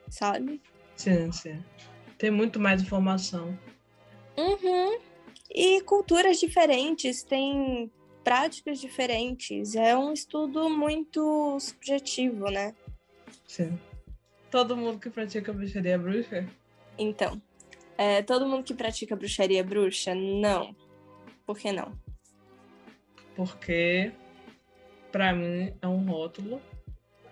sabe? 0.09 0.61
Sim, 0.97 1.31
sim. 1.31 1.63
Tem 2.17 2.29
muito 2.29 2.59
mais 2.59 2.81
informação. 2.81 3.57
Uhum. 4.37 4.99
E 5.49 5.81
culturas 5.81 6.39
diferentes, 6.39 7.23
têm 7.23 7.91
práticas 8.23 8.79
diferentes. 8.79 9.75
É 9.75 9.95
um 9.95 10.13
estudo 10.13 10.69
muito 10.69 11.59
subjetivo, 11.59 12.49
né? 12.49 12.73
Sim. 13.47 13.77
Todo 14.49 14.77
mundo 14.77 14.99
que 14.99 15.09
pratica 15.09 15.51
bruxaria 15.51 15.93
é 15.93 15.97
bruxa? 15.97 16.47
Então, 16.97 17.41
é, 17.97 18.21
todo 18.21 18.47
mundo 18.47 18.63
que 18.63 18.73
pratica 18.73 19.15
bruxaria 19.15 19.59
é 19.59 19.63
bruxa? 19.63 20.15
Não. 20.15 20.75
Por 21.45 21.57
que 21.57 21.71
não? 21.71 21.91
Porque, 23.35 24.11
para 25.11 25.33
mim, 25.33 25.73
é 25.81 25.87
um 25.87 26.05
rótulo 26.05 26.61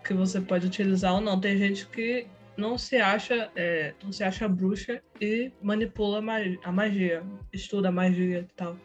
que 0.03 0.13
você 0.13 0.41
pode 0.41 0.67
utilizar 0.67 1.13
ou 1.13 1.21
não. 1.21 1.39
Tem 1.39 1.57
gente 1.57 1.87
que 1.87 2.27
não 2.61 2.77
se 2.77 2.97
acha 2.97 3.51
é, 3.55 3.93
não 4.03 4.11
se 4.11 4.23
acha 4.23 4.47
bruxa 4.47 5.01
e 5.19 5.51
manipula 5.61 6.19
a 6.63 6.71
magia, 6.71 7.23
estuda 7.51 7.89
a 7.89 7.91
magia 7.91 8.39
e 8.39 8.55
tal. 8.55 8.77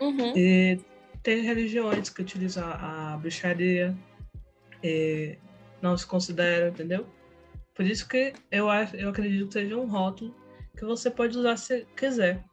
Uhum. 0.00 0.36
E 0.36 0.78
tem 1.22 1.42
religiões 1.42 2.10
que 2.10 2.20
utilizam 2.20 2.64
a 2.64 3.18
bruxaria 3.20 3.96
e 4.84 5.36
não 5.80 5.96
se 5.96 6.06
consideram, 6.06 6.68
entendeu? 6.68 7.06
Por 7.74 7.86
isso 7.86 8.06
que 8.06 8.34
eu 8.50 8.68
acho, 8.68 8.94
eu 8.96 9.08
acredito 9.08 9.46
que 9.46 9.54
seja 9.54 9.76
um 9.76 9.86
rótulo 9.86 10.34
que 10.76 10.84
você 10.84 11.10
pode 11.10 11.38
usar 11.38 11.56
se 11.56 11.86
quiser. 11.96 12.44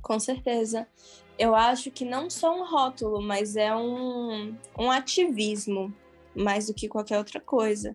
Com 0.00 0.18
certeza. 0.20 0.86
Eu 1.38 1.54
acho 1.56 1.90
que 1.90 2.04
não 2.04 2.30
só 2.30 2.56
um 2.56 2.64
rótulo, 2.64 3.20
mas 3.20 3.56
é 3.56 3.74
um, 3.74 4.56
um 4.78 4.90
ativismo 4.90 5.92
mais 6.34 6.66
do 6.66 6.74
que 6.74 6.88
qualquer 6.88 7.18
outra 7.18 7.40
coisa 7.40 7.94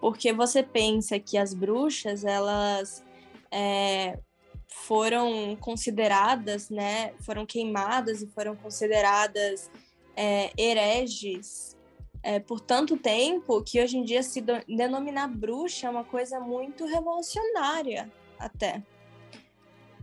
porque 0.00 0.32
você 0.32 0.62
pensa 0.62 1.18
que 1.18 1.36
as 1.36 1.52
bruxas 1.52 2.24
elas 2.24 3.04
é, 3.50 4.18
foram 4.66 5.56
consideradas, 5.56 6.70
né, 6.70 7.12
foram 7.20 7.44
queimadas 7.44 8.22
e 8.22 8.26
foram 8.26 8.56
consideradas 8.56 9.70
é, 10.16 10.50
hereges 10.56 11.76
é, 12.22 12.38
por 12.38 12.60
tanto 12.60 12.96
tempo 12.96 13.62
que 13.62 13.82
hoje 13.82 13.96
em 13.96 14.04
dia 14.04 14.22
se 14.22 14.40
denominar 14.68 15.28
bruxa 15.28 15.86
é 15.86 15.90
uma 15.90 16.04
coisa 16.04 16.38
muito 16.38 16.84
revolucionária 16.86 18.10
até. 18.38 18.82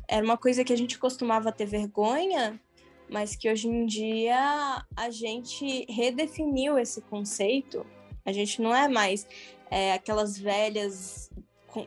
Era 0.07 0.25
uma 0.25 0.37
coisa 0.37 0.63
que 0.63 0.73
a 0.73 0.77
gente 0.77 0.97
costumava 0.97 1.51
ter 1.51 1.65
vergonha, 1.65 2.59
mas 3.09 3.35
que 3.35 3.49
hoje 3.49 3.67
em 3.67 3.85
dia 3.85 4.83
a 4.95 5.09
gente 5.09 5.85
redefiniu 5.91 6.77
esse 6.79 7.01
conceito. 7.01 7.85
A 8.25 8.31
gente 8.31 8.61
não 8.61 8.75
é 8.75 8.87
mais 8.87 9.27
é, 9.69 9.93
aquelas 9.93 10.37
velhas 10.37 11.29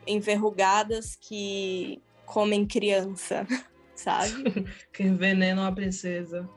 enverrugadas 0.07 1.17
que 1.17 2.01
comem 2.25 2.67
criança, 2.67 3.47
sabe? 3.95 4.67
que 4.93 5.03
envenenam 5.03 5.65
a 5.65 5.73
princesa. 5.73 6.49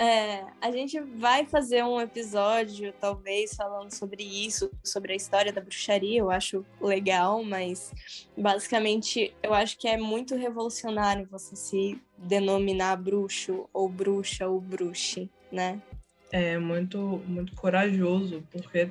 É, 0.00 0.44
a 0.60 0.70
gente 0.70 1.00
vai 1.00 1.44
fazer 1.44 1.82
um 1.82 2.00
episódio, 2.00 2.94
talvez, 3.00 3.54
falando 3.54 3.92
sobre 3.92 4.22
isso, 4.22 4.70
sobre 4.84 5.12
a 5.12 5.16
história 5.16 5.52
da 5.52 5.60
bruxaria. 5.60 6.20
Eu 6.20 6.30
acho 6.30 6.64
legal, 6.80 7.42
mas 7.42 7.92
basicamente 8.36 9.34
eu 9.42 9.52
acho 9.52 9.76
que 9.76 9.88
é 9.88 9.96
muito 9.96 10.36
revolucionário 10.36 11.26
você 11.28 11.56
se 11.56 12.00
denominar 12.16 12.96
bruxo, 12.96 13.68
ou 13.72 13.88
bruxa, 13.88 14.46
ou 14.46 14.60
bruxe, 14.60 15.28
né? 15.50 15.82
É 16.30 16.56
muito, 16.58 17.20
muito 17.26 17.56
corajoso, 17.56 18.44
porque 18.52 18.90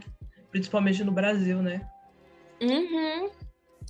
principalmente 0.52 1.04
no 1.04 1.12
Brasil, 1.12 1.62
né? 1.62 1.88
Uhum. 2.62 3.30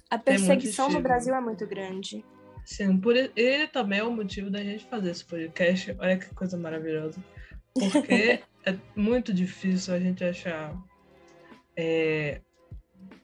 A 0.10 0.18
perseguição 0.18 0.90
no 0.90 1.02
Brasil 1.02 1.34
é 1.36 1.42
muito 1.42 1.66
grande. 1.68 2.24
Sim, 2.66 3.00
por 3.00 3.16
ele 3.16 3.68
também 3.68 4.00
é 4.00 4.04
o 4.04 4.12
motivo 4.12 4.50
da 4.50 4.62
gente 4.62 4.86
fazer 4.86 5.12
esse 5.12 5.24
podcast. 5.24 5.96
Olha 6.00 6.18
que 6.18 6.34
coisa 6.34 6.58
maravilhosa. 6.58 7.24
Porque 7.74 8.42
é 8.66 8.78
muito 8.96 9.34
difícil 9.34 9.94
a 9.94 10.00
gente 10.00 10.24
achar 10.24 10.76
é, 11.78 12.42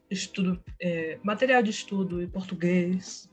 estudo, 0.09 0.63
é, 0.79 1.19
material 1.23 1.61
de 1.61 1.71
estudo 1.71 2.21
em 2.21 2.27
português, 2.29 3.29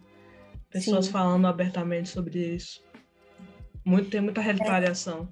pessoas 0.70 1.06
Sim. 1.06 1.12
falando 1.12 1.46
abertamente 1.46 2.08
sobre 2.08 2.56
isso. 2.56 2.82
Muito, 3.84 4.10
tem 4.10 4.20
muita 4.20 4.40
retaliação. 4.40 5.30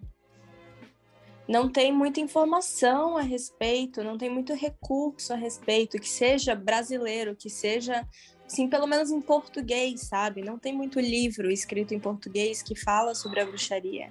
Não 1.48 1.70
tem 1.70 1.90
muita 1.90 2.20
informação 2.20 3.16
a 3.16 3.22
respeito, 3.22 4.04
não 4.04 4.18
tem 4.18 4.28
muito 4.28 4.52
recurso 4.54 5.32
a 5.32 5.36
respeito, 5.36 5.98
que 5.98 6.08
seja 6.08 6.54
brasileiro, 6.54 7.34
que 7.34 7.48
seja 7.48 8.06
Sim, 8.48 8.66
pelo 8.66 8.86
menos 8.86 9.10
em 9.10 9.20
português, 9.20 10.00
sabe? 10.00 10.42
Não 10.42 10.58
tem 10.58 10.72
muito 10.72 10.98
livro 10.98 11.50
escrito 11.50 11.92
em 11.92 12.00
português 12.00 12.62
que 12.62 12.74
fala 12.74 13.14
sobre 13.14 13.40
a 13.40 13.46
bruxaria. 13.46 14.10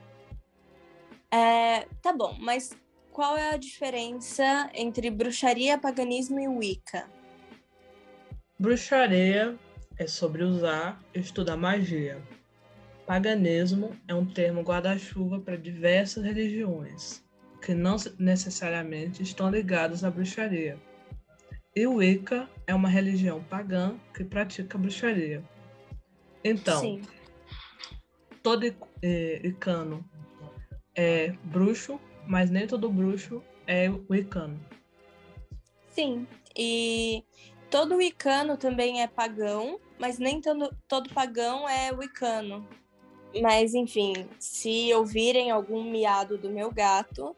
É, 1.32 1.88
tá 2.03 2.13
bom, 2.13 2.38
mas 2.39 2.77
qual 3.12 3.36
é 3.36 3.50
a 3.50 3.58
diferença 3.58 4.70
entre 4.75 5.10
bruxaria, 5.10 5.77
paganismo 5.77 6.39
e 6.39 6.48
Wicca? 6.48 7.10
Bruxaria 8.60 9.58
é 9.98 10.06
sobre 10.06 10.44
usar 10.44 11.01
e 11.15 11.20
estudar 11.20 11.58
magia. 11.58 12.22
Paganismo 13.08 13.98
é 14.08 14.13
um 14.13 14.25
termo 14.25 14.62
guarda-chuva 14.62 15.39
para 15.39 15.58
diversas 15.58 16.24
religiões, 16.24 17.24
que 17.61 17.73
não 17.73 17.95
necessariamente 18.17 19.23
estão 19.23 19.49
ligadas 19.49 20.03
à 20.03 20.11
bruxaria. 20.11 20.77
E 21.75 21.85
o 21.85 21.95
Wicca 21.95 22.49
é 22.65 22.73
uma 22.73 22.89
religião 22.89 23.43
pagã 23.43 23.99
que 24.13 24.23
pratica 24.23 24.77
bruxaria. 24.77 25.43
Então, 26.43 26.81
Sim. 26.81 27.01
todo 28.41 28.65
é, 29.01 29.41
Wicano 29.43 30.03
é 30.95 31.31
bruxo, 31.43 31.99
mas 32.25 32.49
nem 32.49 32.65
todo 32.65 32.89
bruxo 32.89 33.43
é 33.67 33.89
Wicano. 34.09 34.59
Sim, 35.91 36.27
e 36.55 37.23
todo 37.69 37.97
Wicano 37.97 38.57
também 38.57 39.01
é 39.01 39.07
pagão, 39.07 39.79
mas 39.99 40.17
nem 40.17 40.41
todo, 40.41 40.75
todo 40.87 41.13
pagão 41.13 41.67
é 41.67 41.91
Wicano. 41.91 42.67
Mas, 43.41 43.73
enfim, 43.73 44.13
se 44.39 44.93
ouvirem 44.93 45.51
algum 45.51 45.83
miado 45.83 46.37
do 46.37 46.49
meu 46.49 46.71
gato, 46.71 47.35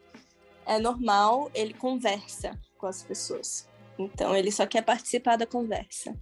é 0.70 0.78
normal, 0.78 1.50
ele 1.52 1.74
conversa 1.74 2.56
com 2.78 2.86
as 2.86 3.02
pessoas. 3.02 3.68
Então 3.98 4.36
ele 4.36 4.52
só 4.52 4.64
quer 4.66 4.82
participar 4.82 5.36
da 5.36 5.44
conversa. 5.44 6.16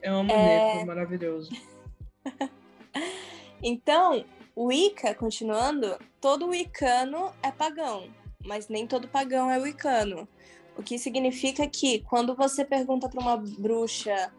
É 0.00 0.10
um 0.10 0.26
é... 0.30 0.82
maravilhoso. 0.82 1.50
então, 3.62 4.24
o 4.54 4.68
Wicca, 4.68 5.14
continuando, 5.14 5.98
todo 6.22 6.48
wicano 6.48 7.30
é 7.42 7.52
pagão, 7.52 8.08
mas 8.46 8.68
nem 8.68 8.86
todo 8.86 9.08
pagão 9.08 9.50
é 9.50 9.58
wicano. 9.58 10.26
O 10.74 10.82
que 10.82 10.98
significa 10.98 11.66
que 11.68 12.00
quando 12.00 12.34
você 12.34 12.64
pergunta 12.64 13.10
para 13.10 13.20
uma 13.20 13.36
bruxa, 13.36 14.32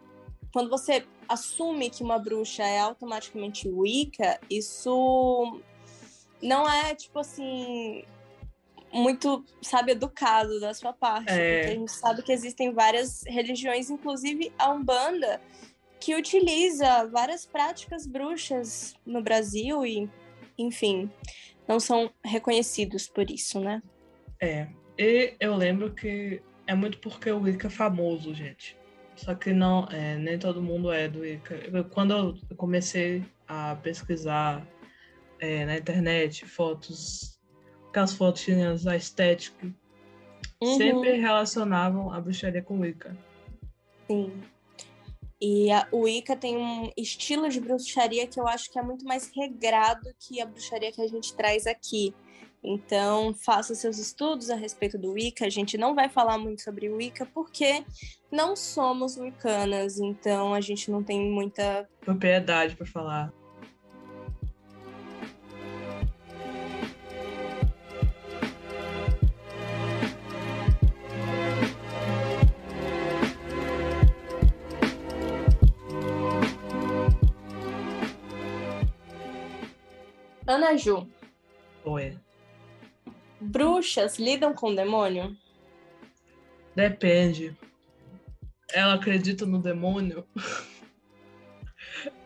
quando 0.52 0.68
você 0.68 1.06
assume 1.28 1.90
que 1.90 2.02
uma 2.02 2.18
bruxa 2.18 2.64
é 2.64 2.80
automaticamente 2.80 3.68
Wicca, 3.68 4.40
isso 4.50 5.60
não 6.42 6.68
é 6.68 6.94
tipo 6.94 7.20
assim 7.20 8.04
muito, 8.92 9.44
sabe, 9.60 9.92
educado 9.92 10.60
da 10.60 10.72
sua 10.74 10.92
parte. 10.92 11.30
É. 11.30 11.60
Porque 11.60 11.70
a 11.70 11.78
gente 11.78 11.92
sabe 11.92 12.22
que 12.22 12.32
existem 12.32 12.72
várias 12.72 13.22
religiões, 13.26 13.90
inclusive 13.90 14.52
a 14.58 14.70
Umbanda, 14.70 15.40
que 16.00 16.14
utiliza 16.14 17.06
várias 17.06 17.44
práticas 17.44 18.06
bruxas 18.06 18.94
no 19.04 19.22
Brasil 19.22 19.84
e, 19.84 20.08
enfim, 20.56 21.10
não 21.66 21.78
são 21.78 22.10
reconhecidos 22.24 23.08
por 23.08 23.30
isso, 23.30 23.60
né? 23.60 23.82
É. 24.40 24.68
E 24.96 25.34
eu 25.38 25.54
lembro 25.54 25.92
que 25.94 26.42
é 26.66 26.74
muito 26.74 26.98
porque 26.98 27.30
o 27.30 27.40
Wicca 27.40 27.68
é 27.68 27.70
famoso, 27.70 28.34
gente. 28.34 28.76
Só 29.16 29.34
que 29.34 29.52
não, 29.52 29.84
é, 29.90 30.16
nem 30.16 30.38
todo 30.38 30.62
mundo 30.62 30.92
é 30.92 31.08
do 31.08 31.20
Wicca. 31.20 31.84
Quando 31.90 32.12
eu 32.14 32.56
comecei 32.56 33.24
a 33.46 33.76
pesquisar 33.76 34.66
é, 35.40 35.64
na 35.64 35.76
internet 35.76 36.46
fotos 36.46 37.37
aquelas 37.98 38.12
fotinhas, 38.12 38.86
a 38.86 38.96
estética, 38.96 39.66
uhum. 40.60 40.76
sempre 40.76 41.12
relacionavam 41.16 42.12
a 42.12 42.20
bruxaria 42.20 42.62
com 42.62 42.78
Wicca. 42.78 43.16
Sim. 44.06 44.32
E 45.40 45.70
a, 45.70 45.86
o 45.92 46.02
Wicca 46.02 46.36
tem 46.36 46.56
um 46.56 46.90
estilo 46.96 47.48
de 47.48 47.60
bruxaria 47.60 48.26
que 48.26 48.40
eu 48.40 48.46
acho 48.46 48.70
que 48.70 48.78
é 48.78 48.82
muito 48.82 49.04
mais 49.04 49.30
regrado 49.34 50.08
que 50.18 50.40
a 50.40 50.46
bruxaria 50.46 50.92
que 50.92 51.02
a 51.02 51.08
gente 51.08 51.34
traz 51.34 51.66
aqui. 51.66 52.14
Então, 52.62 53.32
faça 53.34 53.74
seus 53.74 53.98
estudos 53.98 54.50
a 54.50 54.56
respeito 54.56 54.98
do 54.98 55.12
Wicca. 55.12 55.46
A 55.46 55.50
gente 55.50 55.78
não 55.78 55.94
vai 55.94 56.08
falar 56.08 56.38
muito 56.38 56.62
sobre 56.62 56.88
o 56.88 56.96
Wicca 56.96 57.24
porque 57.26 57.84
não 58.32 58.56
somos 58.56 59.16
wiccanas, 59.16 59.98
então 59.98 60.52
a 60.52 60.60
gente 60.60 60.90
não 60.90 61.02
tem 61.02 61.30
muita 61.30 61.88
propriedade 62.00 62.74
para 62.74 62.86
falar. 62.86 63.32
Ana 80.48 80.78
Ju. 80.78 81.06
Oi. 81.84 82.18
Bruxas 83.38 84.18
lidam 84.18 84.54
com 84.54 84.74
demônio? 84.74 85.36
Depende. 86.74 87.54
Ela 88.72 88.94
acredita 88.94 89.44
no 89.44 89.60
demônio? 89.60 90.26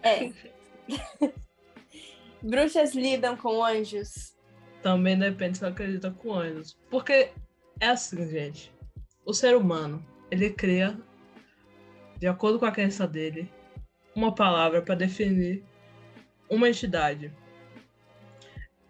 É. 0.04 0.32
Bruxas 2.40 2.94
lidam 2.94 3.36
com 3.36 3.64
anjos? 3.64 4.36
Também 4.84 5.18
depende 5.18 5.58
se 5.58 5.64
ela 5.64 5.72
acredita 5.72 6.12
com 6.12 6.32
anjos. 6.32 6.78
Porque 6.88 7.32
é 7.80 7.88
assim, 7.88 8.30
gente. 8.30 8.72
O 9.26 9.34
ser 9.34 9.56
humano, 9.56 10.00
ele 10.30 10.48
cria, 10.50 10.96
de 12.18 12.28
acordo 12.28 12.60
com 12.60 12.66
a 12.66 12.72
crença 12.72 13.04
dele, 13.04 13.50
uma 14.14 14.32
palavra 14.32 14.80
para 14.80 14.94
definir 14.94 15.64
uma 16.48 16.68
entidade. 16.68 17.41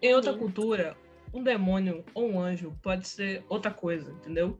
Em 0.03 0.13
outra 0.13 0.33
Sim. 0.33 0.39
cultura, 0.39 0.97
um 1.33 1.41
demônio 1.41 2.03
ou 2.13 2.29
um 2.29 2.37
anjo 2.37 2.77
pode 2.83 3.07
ser 3.07 3.41
outra 3.47 3.71
coisa, 3.71 4.11
entendeu? 4.11 4.59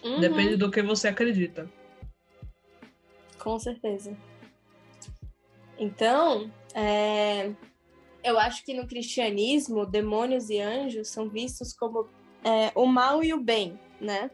Uhum. 0.00 0.20
Depende 0.20 0.56
do 0.56 0.70
que 0.70 0.80
você 0.80 1.08
acredita. 1.08 1.68
Com 3.36 3.58
certeza. 3.58 4.16
Então, 5.76 6.52
é... 6.72 7.50
eu 8.22 8.38
acho 8.38 8.64
que 8.64 8.72
no 8.74 8.86
cristianismo, 8.86 9.84
demônios 9.84 10.50
e 10.50 10.60
anjos 10.60 11.08
são 11.08 11.28
vistos 11.28 11.72
como 11.72 12.08
é, 12.44 12.70
o 12.76 12.86
mal 12.86 13.24
e 13.24 13.34
o 13.34 13.40
bem, 13.40 13.76
né? 14.00 14.30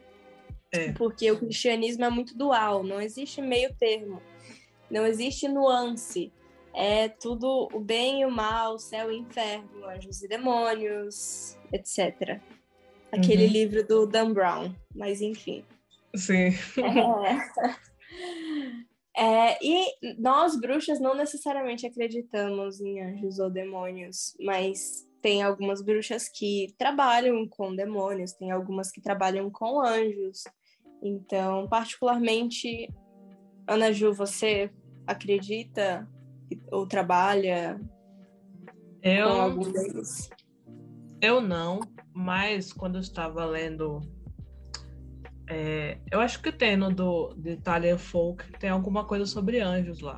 É. 0.71 0.91
Porque 0.91 1.31
o 1.31 1.39
cristianismo 1.39 2.05
é 2.05 2.11
muito 2.11 2.37
dual, 2.37 2.83
não 2.83 3.01
existe 3.01 3.41
meio 3.41 3.73
termo, 3.75 4.21
não 4.87 5.03
existe 5.03 5.47
nuance 5.47 6.31
é 6.75 7.07
tudo 7.07 7.69
o 7.73 7.79
bem 7.79 8.21
e 8.21 8.25
o 8.25 8.31
mal, 8.31 8.77
céu 8.77 9.11
e 9.11 9.17
inferno, 9.17 9.85
anjos 9.85 10.21
e 10.21 10.27
demônios, 10.27 11.57
etc. 11.71 12.41
Aquele 13.11 13.45
uhum. 13.45 13.51
livro 13.51 13.87
do 13.87 14.05
Dan 14.05 14.33
Brown, 14.33 14.75
mas 14.93 15.21
enfim. 15.21 15.63
Sim. 16.13 16.49
É... 19.15 19.15
é, 19.23 19.57
e 19.65 19.85
nós, 20.19 20.59
bruxas, 20.59 20.99
não 20.99 21.15
necessariamente 21.15 21.87
acreditamos 21.87 22.81
em 22.81 23.01
anjos 23.01 23.39
ou 23.39 23.49
demônios, 23.49 24.35
mas 24.41 25.07
tem 25.21 25.41
algumas 25.41 25.81
bruxas 25.81 26.27
que 26.27 26.75
trabalham 26.77 27.47
com 27.47 27.73
demônios, 27.73 28.33
tem 28.33 28.51
algumas 28.51 28.91
que 28.91 29.01
trabalham 29.01 29.49
com 29.49 29.81
anjos. 29.81 30.43
Então, 31.01 31.69
particularmente, 31.69 32.89
Ana 33.65 33.93
Ju, 33.93 34.13
você 34.13 34.69
acredita 35.07 36.07
ou 36.71 36.87
trabalha 36.87 37.79
eu, 39.01 39.29
com 39.29 39.41
algum 39.41 39.71
deles? 39.71 40.29
Eu 41.21 41.41
não, 41.41 41.79
mas 42.13 42.71
quando 42.73 42.95
eu 42.95 43.01
estava 43.01 43.45
lendo. 43.45 44.01
É, 45.47 45.99
eu 46.11 46.19
acho 46.19 46.41
que 46.41 46.51
tem 46.51 46.75
no 46.75 46.91
do, 46.91 47.33
de 47.35 47.51
Italian 47.51 47.97
Folk, 47.97 48.43
tem 48.57 48.69
alguma 48.69 49.05
coisa 49.05 49.25
sobre 49.25 49.59
anjos 49.59 50.01
lá. 50.01 50.17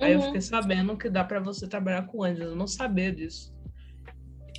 Aí 0.00 0.12
eu 0.12 0.18
Uhum. 0.18 0.26
fiquei 0.26 0.40
sabendo 0.40 0.96
que 0.96 1.10
dá 1.10 1.22
para 1.22 1.40
você 1.40 1.68
trabalhar 1.68 2.06
com 2.06 2.22
anjos. 2.24 2.46
Eu 2.46 2.56
não 2.56 2.66
sabia 2.66 3.12
disso. 3.12 3.54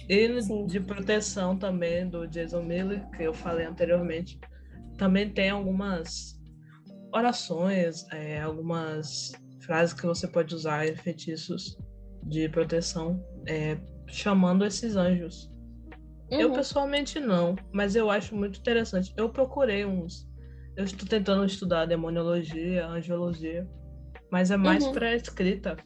E 0.08 0.42
Sim. 0.42 0.66
de 0.68 0.80
proteção 0.80 1.58
também 1.58 2.08
do 2.08 2.28
Jason 2.28 2.62
Miller, 2.64 3.10
que 3.12 3.24
eu 3.24 3.34
falei 3.34 3.66
anteriormente, 3.66 4.40
também 4.98 5.30
tem 5.30 5.50
algumas 5.50 6.40
orações, 7.14 8.06
é, 8.12 8.42
algumas 8.42 9.32
frases 9.72 9.94
que 9.94 10.06
você 10.06 10.28
pode 10.28 10.54
usar 10.54 10.86
em 10.86 10.94
feitiços 10.98 11.78
de 12.24 12.50
proteção, 12.50 13.24
é, 13.48 13.78
chamando 14.06 14.66
esses 14.66 14.98
anjos. 14.98 15.50
Eu 16.30 16.50
Uhum. 16.50 16.56
pessoalmente 16.56 17.22
não, 17.22 17.56
mas 17.72 17.96
eu 17.96 18.10
acho 18.12 18.36
muito 18.36 18.60
interessante. 18.60 19.14
Eu 19.16 19.30
procurei 19.30 19.86
uns. 19.86 20.28
Eu 20.76 20.84
estou 20.84 21.08
tentando 21.08 21.46
estudar 21.46 21.86
demonologia, 21.86 22.86
angiologia, 22.86 23.66
mas 24.30 24.52
é 24.52 24.58
mais 24.58 24.86
Uhum. 24.86 24.92
para 24.92 25.16
escrita, 25.16 25.78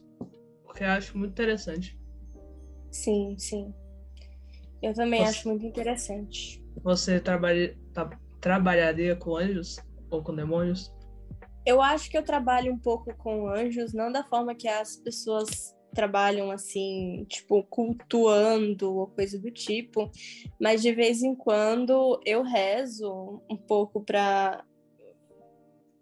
porque 0.64 0.82
eu 0.82 0.88
acho 0.88 1.16
muito 1.16 1.30
interessante. 1.30 1.96
Sim, 2.90 3.36
sim. 3.38 3.72
Eu 4.82 4.94
também 4.94 5.20
Você- 5.24 5.30
acho 5.30 5.48
muito 5.48 5.64
interessante. 5.64 6.60
Você 6.82 7.20
trabalha, 7.20 7.78
tá- 7.94 8.10
trabalharia 8.40 9.14
com 9.14 9.36
anjos 9.36 9.76
ou 10.10 10.24
com 10.24 10.34
demônios? 10.34 10.92
Eu 11.66 11.82
acho 11.82 12.08
que 12.08 12.16
eu 12.16 12.22
trabalho 12.22 12.72
um 12.72 12.78
pouco 12.78 13.12
com 13.16 13.48
anjos, 13.48 13.92
não 13.92 14.10
da 14.12 14.22
forma 14.22 14.54
que 14.54 14.68
as 14.68 14.96
pessoas 14.96 15.74
trabalham 15.92 16.50
assim, 16.50 17.24
tipo, 17.28 17.62
cultuando 17.64 18.94
ou 18.94 19.06
coisa 19.08 19.38
do 19.38 19.50
tipo, 19.50 20.10
mas 20.60 20.82
de 20.82 20.92
vez 20.92 21.22
em 21.22 21.34
quando 21.34 22.20
eu 22.24 22.42
rezo 22.42 23.42
um 23.50 23.56
pouco 23.56 24.00
para 24.02 24.62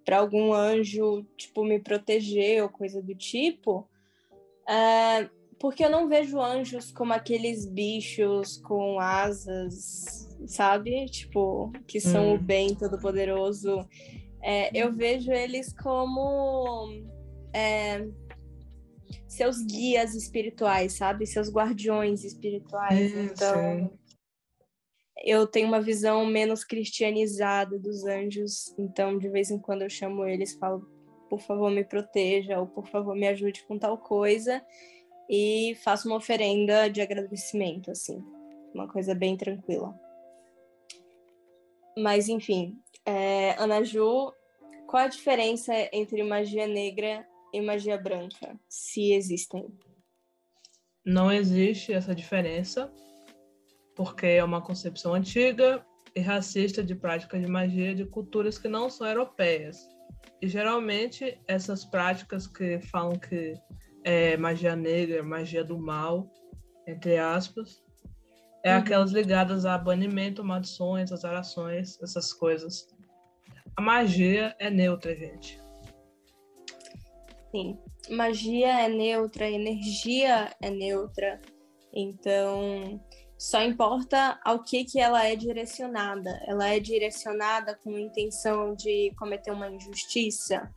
para 0.05 0.19
algum 0.19 0.53
anjo, 0.53 1.25
tipo, 1.35 1.65
me 1.65 1.79
proteger 1.81 2.63
ou 2.63 2.69
coisa 2.69 3.01
do 3.01 3.15
tipo. 3.15 3.89
É, 4.69 5.31
porque 5.59 5.83
eu 5.83 5.89
não 5.89 6.09
vejo 6.09 6.39
anjos 6.39 6.93
como 6.93 7.15
aqueles 7.15 7.65
bichos 7.65 8.59
com 8.59 9.01
asas, 9.01 10.29
sabe? 10.47 11.07
Tipo, 11.07 11.73
que 11.87 11.99
são 12.01 12.33
Hum. 12.33 12.35
o 12.35 12.39
bem 12.39 12.75
todo-poderoso. 12.75 13.89
É, 14.47 14.71
eu 14.79 14.93
vejo 14.93 15.33
eles 15.33 15.73
como 15.73 16.87
é, 17.51 18.07
seus 19.27 19.65
guias 19.65 20.15
espirituais, 20.15 20.93
sabe? 20.93 21.27
Seus 21.27 21.51
guardiões 21.51 22.23
espirituais. 22.25 23.11
Sim, 23.11 23.25
então, 23.25 23.99
eu 25.25 25.47
tenho 25.47 25.67
uma 25.67 25.81
visão 25.81 26.27
menos 26.27 26.63
cristianizada 26.63 27.79
dos 27.79 28.05
anjos. 28.05 28.75
Então, 28.79 29.19
de 29.19 29.31
vez 29.31 29.51
em 29.51 29.59
quando 29.59 29.81
eu 29.81 29.89
chamo 29.89 30.27
eles 30.27 30.53
falo, 30.55 30.87
por 31.31 31.41
favor, 31.41 31.71
me 31.71 31.83
proteja, 31.83 32.61
ou 32.61 32.67
por 32.67 32.87
favor, 32.87 33.17
me 33.17 33.27
ajude 33.27 33.65
com 33.67 33.79
tal 33.79 33.97
coisa. 33.97 34.63
E 35.27 35.75
faço 35.83 36.07
uma 36.07 36.19
oferenda 36.19 36.91
de 36.91 37.01
agradecimento, 37.01 37.91
assim. 37.91 38.23
Uma 38.75 38.87
coisa 38.87 39.15
bem 39.15 39.39
tranquila. 39.39 39.99
Mas, 41.97 42.29
enfim, 42.29 42.77
é, 43.07 43.55
Ana 43.61 43.85
Ju, 43.85 44.33
qual 44.87 45.05
a 45.05 45.09
diferença 45.09 45.73
entre 45.93 46.23
magia 46.23 46.67
negra 46.67 47.27
e 47.53 47.61
magia 47.61 47.97
branca, 47.97 48.59
se 48.69 49.13
existem? 49.13 49.67
Não 51.05 51.31
existe 51.31 51.93
essa 51.93 52.15
diferença, 52.15 52.93
porque 53.95 54.27
é 54.27 54.43
uma 54.43 54.63
concepção 54.63 55.15
antiga 55.15 55.85
e 56.17 56.21
racista 56.21 56.83
de 56.83 56.95
práticas 56.95 57.41
de 57.41 57.47
magia 57.47 57.95
de 57.95 58.07
culturas 58.07 58.59
que 58.59 58.69
não 58.69 58.89
são 58.89 59.07
europeias. 59.07 59.77
E 60.41 60.49
geralmente 60.49 61.39
essas 61.47 61.85
práticas 61.85 62.47
que 62.47 62.81
falam 62.81 63.19
que 63.19 63.55
é 64.03 64.37
magia 64.37 64.75
negra, 64.75 65.23
magia 65.23 65.65
do 65.65 65.79
mal, 65.79 66.31
entre 66.87 67.19
aspas, 67.19 67.84
é 68.65 68.73
Uhum. 68.73 68.79
aquelas 68.79 69.13
ligadas 69.13 69.67
a 69.67 69.77
banimento, 69.77 70.43
maldições, 70.43 71.13
azarações, 71.13 72.01
essas 72.03 72.33
coisas. 72.33 72.89
A 73.77 73.83
magia 73.83 74.57
é 74.59 74.71
neutra, 74.71 75.15
gente. 75.15 75.61
Sim. 77.51 77.79
Magia 78.11 78.81
é 78.83 78.89
neutra, 78.89 79.49
energia 79.49 80.51
é 80.61 80.71
neutra. 80.71 81.41
Então, 81.93 83.01
só 83.39 83.63
importa 83.63 84.41
ao 84.45 84.63
que, 84.63 84.85
que 84.85 84.99
ela 84.99 85.27
é 85.27 85.37
direcionada. 85.37 86.41
Ela 86.47 86.69
é 86.71 86.81
direcionada 86.81 87.79
com 87.83 87.95
a 87.95 88.01
intenção 88.01 88.75
de 88.75 89.13
cometer 89.19 89.51
uma 89.51 89.71
injustiça? 89.71 90.73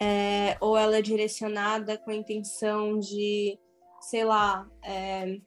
É, 0.00 0.56
ou 0.60 0.76
ela 0.76 0.98
é 0.98 1.02
direcionada 1.02 1.98
com 1.98 2.10
a 2.10 2.14
intenção 2.14 2.98
de, 2.98 3.58
sei 4.00 4.24
lá, 4.24 4.68
é, 4.84 5.40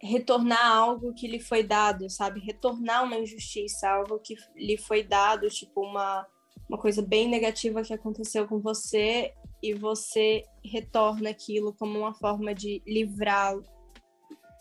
retornar 0.00 0.64
algo 0.64 1.12
que 1.12 1.26
lhe 1.26 1.40
foi 1.40 1.62
dado, 1.62 2.08
sabe? 2.08 2.40
Retornar 2.40 3.04
uma 3.04 3.16
injustiça, 3.16 3.88
algo 3.88 4.18
que 4.18 4.36
lhe 4.54 4.76
foi 4.76 5.02
dado, 5.02 5.48
tipo 5.48 5.80
uma, 5.80 6.26
uma 6.68 6.78
coisa 6.78 7.02
bem 7.02 7.28
negativa 7.28 7.82
que 7.82 7.92
aconteceu 7.92 8.46
com 8.46 8.60
você 8.60 9.32
e 9.62 9.74
você 9.74 10.44
retorna 10.64 11.30
aquilo 11.30 11.72
como 11.74 11.98
uma 11.98 12.14
forma 12.14 12.54
de 12.54 12.82
livrar 12.86 13.56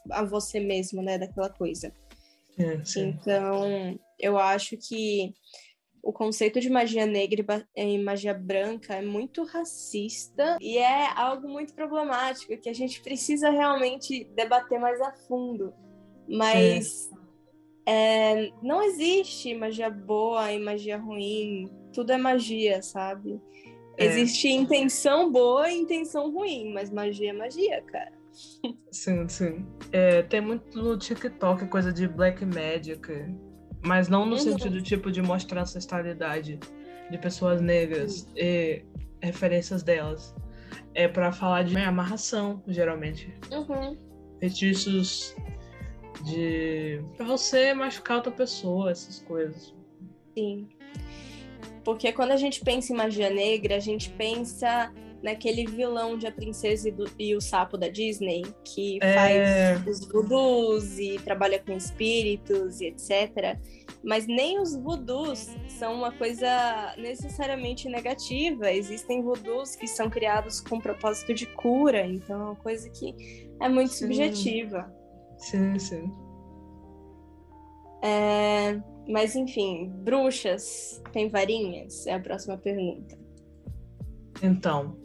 a 0.09 0.23
você 0.23 0.59
mesmo, 0.59 1.01
né, 1.01 1.17
daquela 1.17 1.49
coisa. 1.49 1.93
É, 2.57 2.83
sim. 2.83 3.09
Então, 3.09 3.99
eu 4.19 4.37
acho 4.37 4.77
que 4.77 5.35
o 6.07 6.13
conceito 6.13 6.61
de 6.61 6.69
magia 6.69 7.05
negra 7.05 7.41
e 7.41 7.43
ba- 7.43 7.67
e 7.75 7.97
magia 7.97 8.33
branca 8.33 8.95
é 8.95 9.01
muito 9.01 9.43
racista 9.43 10.57
e 10.61 10.77
é 10.77 11.11
algo 11.13 11.49
muito 11.49 11.73
problemático 11.73 12.55
que 12.61 12.69
a 12.69 12.73
gente 12.73 13.01
precisa 13.01 13.49
realmente 13.49 14.23
debater 14.33 14.79
mais 14.79 15.01
a 15.01 15.11
fundo. 15.11 15.73
Mas 16.25 17.09
é, 17.85 18.49
não 18.63 18.81
existe 18.81 19.53
magia 19.53 19.89
boa 19.89 20.49
e 20.49 20.57
magia 20.59 20.97
ruim. 20.97 21.69
Tudo 21.91 22.13
é 22.13 22.17
magia, 22.17 22.81
sabe? 22.81 23.41
É. 23.97 24.05
Existe 24.05 24.47
intenção 24.47 25.29
boa 25.29 25.69
e 25.69 25.77
intenção 25.77 26.31
ruim, 26.31 26.71
mas 26.73 26.89
magia 26.89 27.31
é 27.31 27.33
magia, 27.33 27.81
cara. 27.81 28.13
Sim, 28.91 29.27
sim. 29.27 29.65
É, 29.91 30.21
tem 30.23 30.39
muito 30.39 30.81
no 30.81 30.97
TikTok 30.97 31.67
coisa 31.67 31.91
de 31.91 32.07
Black 32.07 32.45
Magic, 32.45 33.01
mas 33.83 34.07
não 34.07 34.25
no 34.25 34.33
Uhum. 34.33 34.39
sentido 34.39 34.81
tipo 34.81 35.11
de 35.11 35.21
mostrar 35.21 35.61
ancestralidade 35.61 36.59
de 37.09 37.17
pessoas 37.17 37.61
negras 37.61 38.27
e 38.35 38.83
referências 39.21 39.83
delas. 39.83 40.35
É 40.93 41.07
pra 41.07 41.31
falar 41.31 41.63
de 41.63 41.77
amarração, 41.77 42.61
geralmente. 42.67 43.33
Uhum. 43.51 43.95
Feitiços 44.39 45.35
de. 46.25 47.01
pra 47.15 47.25
você 47.25 47.73
machucar 47.73 48.17
outra 48.17 48.31
pessoa, 48.31 48.91
essas 48.91 49.19
coisas. 49.19 49.73
Sim. 50.37 50.67
Porque 51.83 52.11
quando 52.11 52.31
a 52.31 52.37
gente 52.37 52.61
pensa 52.63 52.91
em 52.91 52.95
magia 52.97 53.29
negra, 53.29 53.75
a 53.75 53.79
gente 53.79 54.09
pensa 54.11 54.91
naquele 55.23 55.65
vilão 55.65 56.17
de 56.17 56.27
A 56.27 56.31
Princesa 56.31 56.89
e, 56.89 56.91
do- 56.91 57.09
e 57.17 57.35
o 57.35 57.41
Sapo 57.41 57.77
da 57.77 57.87
Disney, 57.87 58.43
que 58.63 58.99
É. 59.01 59.13
faz 59.13 59.87
os 59.87 60.07
voodoos 60.07 60.97
e 60.99 61.17
trabalha 61.19 61.59
com 61.59 61.73
espíritos 61.73 62.79
e 62.81 62.87
etc. 62.87 63.57
Mas 64.03 64.27
nem 64.27 64.59
os 64.59 64.75
voodoos 64.75 65.47
são 65.67 65.93
uma 65.95 66.11
coisa 66.11 66.47
necessariamente 66.97 67.89
negativa. 67.89 68.71
Existem 68.71 69.21
voodoos 69.21 69.75
que 69.75 69.87
são 69.87 70.09
criados 70.09 70.61
com 70.61 70.79
propósito 70.79 71.33
de 71.33 71.45
cura, 71.45 72.05
então 72.05 72.39
é 72.41 72.43
uma 72.45 72.55
coisa 72.55 72.89
que 72.89 73.15
é 73.61 73.67
muito 73.67 73.91
Sim. 73.93 74.05
subjetiva. 74.05 74.93
Sim, 75.39 75.77
sim. 75.79 76.11
É, 78.03 78.79
Mas 79.09 79.35
enfim, 79.35 79.89
bruxas 80.03 81.01
têm 81.13 81.29
varinhas? 81.29 82.05
É 82.05 82.13
a 82.13 82.19
próxima 82.19 82.57
pergunta. 82.57 83.17
Então, 84.43 84.97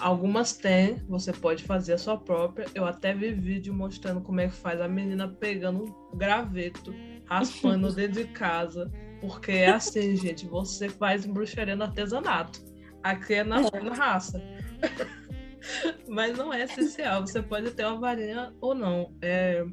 algumas 0.00 0.56
tem, 0.56 0.96
você 1.08 1.32
pode 1.32 1.64
fazer 1.64 1.94
a 1.94 1.98
sua 1.98 2.18
própria. 2.18 2.66
Eu 2.74 2.84
até 2.86 3.14
vi 3.14 3.32
vídeo 3.32 3.72
mostrando 3.72 4.20
como 4.20 4.40
é 4.40 4.48
que 4.48 4.54
faz 4.54 4.80
a 4.80 4.88
menina 4.88 5.28
pegando 5.28 5.84
um 5.84 6.16
graveto, 6.16 6.94
raspando 7.26 7.92
dentro 7.94 8.24
de 8.24 8.28
casa. 8.28 8.90
Porque 9.20 9.52
é 9.52 9.70
assim, 9.70 10.16
gente, 10.16 10.46
você 10.46 10.88
faz 10.88 11.24
bruxaria 11.24 11.76
no 11.76 11.84
artesanato. 11.84 12.62
Aqui 13.02 13.34
é 13.34 13.44
na, 13.44 13.60
na 13.60 13.94
raça. 13.94 14.42
Mas 16.08 16.36
não 16.36 16.52
é 16.52 16.64
essencial. 16.64 17.22
Você 17.22 17.42
pode 17.42 17.70
ter 17.70 17.86
uma 17.86 17.98
varinha 17.98 18.52
ou 18.60 18.74
não. 18.74 19.14
É, 19.22 19.64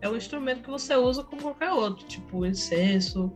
é 0.00 0.08
um 0.08 0.16
instrumento 0.16 0.62
que 0.62 0.70
você 0.70 0.94
usa 0.96 1.22
como 1.24 1.42
qualquer 1.42 1.72
outro, 1.72 2.06
tipo 2.06 2.44
incenso, 2.44 3.32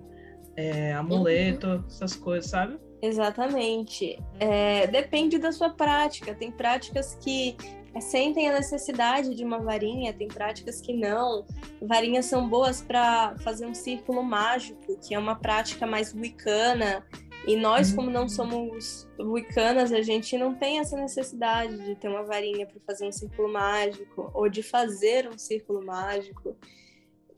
é, 0.57 0.93
amuleto, 0.93 1.85
essas 1.87 2.15
coisas, 2.15 2.51
sabe? 2.51 2.79
Exatamente. 3.01 4.19
É, 4.41 4.87
depende 4.87 5.39
da 5.39 5.53
sua 5.53 5.71
prática. 5.71 6.35
Tem 6.35 6.51
práticas 6.51 7.17
que 7.21 7.57
sentem 8.01 8.49
a 8.49 8.53
necessidade 8.53 9.35
de 9.35 9.45
uma 9.45 9.59
varinha, 9.59 10.13
tem 10.13 10.29
práticas 10.29 10.81
que 10.81 10.93
não. 10.93 11.45
Varinhas 11.81 12.27
são 12.27 12.49
boas 12.49 12.81
para 12.83 13.37
fazer 13.39 13.67
um 13.67 13.75
círculo 13.75 14.23
mágico, 14.23 14.99
que 15.01 15.15
é 15.15 15.19
uma 15.19 15.37
prática 15.37 15.87
mais 15.87 16.13
wicana. 16.15 17.05
E 17.47 17.57
nós, 17.57 17.93
como 17.93 18.11
não 18.11 18.29
somos 18.29 19.09
wicanas, 19.19 19.93
a 19.93 20.03
gente 20.03 20.37
não 20.37 20.55
tem 20.55 20.81
essa 20.81 20.97
necessidade 20.97 21.79
de 21.79 21.95
ter 21.95 22.09
uma 22.09 22.23
varinha 22.23 22.67
para 22.67 22.81
fazer 22.87 23.07
um 23.07 23.13
círculo 23.13 23.51
mágico 23.51 24.31
ou 24.35 24.49
de 24.49 24.63
fazer 24.63 25.29
um 25.29 25.39
círculo 25.39 25.85
mágico. 25.85 26.57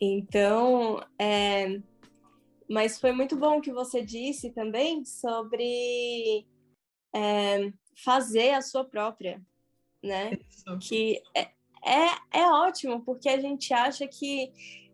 Então, 0.00 1.00
é... 1.18 1.80
mas 2.70 3.00
foi 3.00 3.12
muito 3.12 3.36
bom 3.36 3.60
que 3.60 3.72
você 3.72 4.02
disse 4.02 4.50
também 4.50 5.04
sobre 5.04 6.46
é, 7.14 7.72
fazer 7.96 8.52
a 8.52 8.62
sua 8.62 8.84
própria 8.84 9.42
né? 10.02 10.32
Isso. 10.48 10.78
Que 10.88 11.22
é, 11.34 11.48
é, 11.84 12.40
é 12.40 12.46
ótimo, 12.48 13.00
porque 13.02 13.28
a 13.28 13.38
gente 13.38 13.72
acha 13.72 14.06
que 14.06 14.50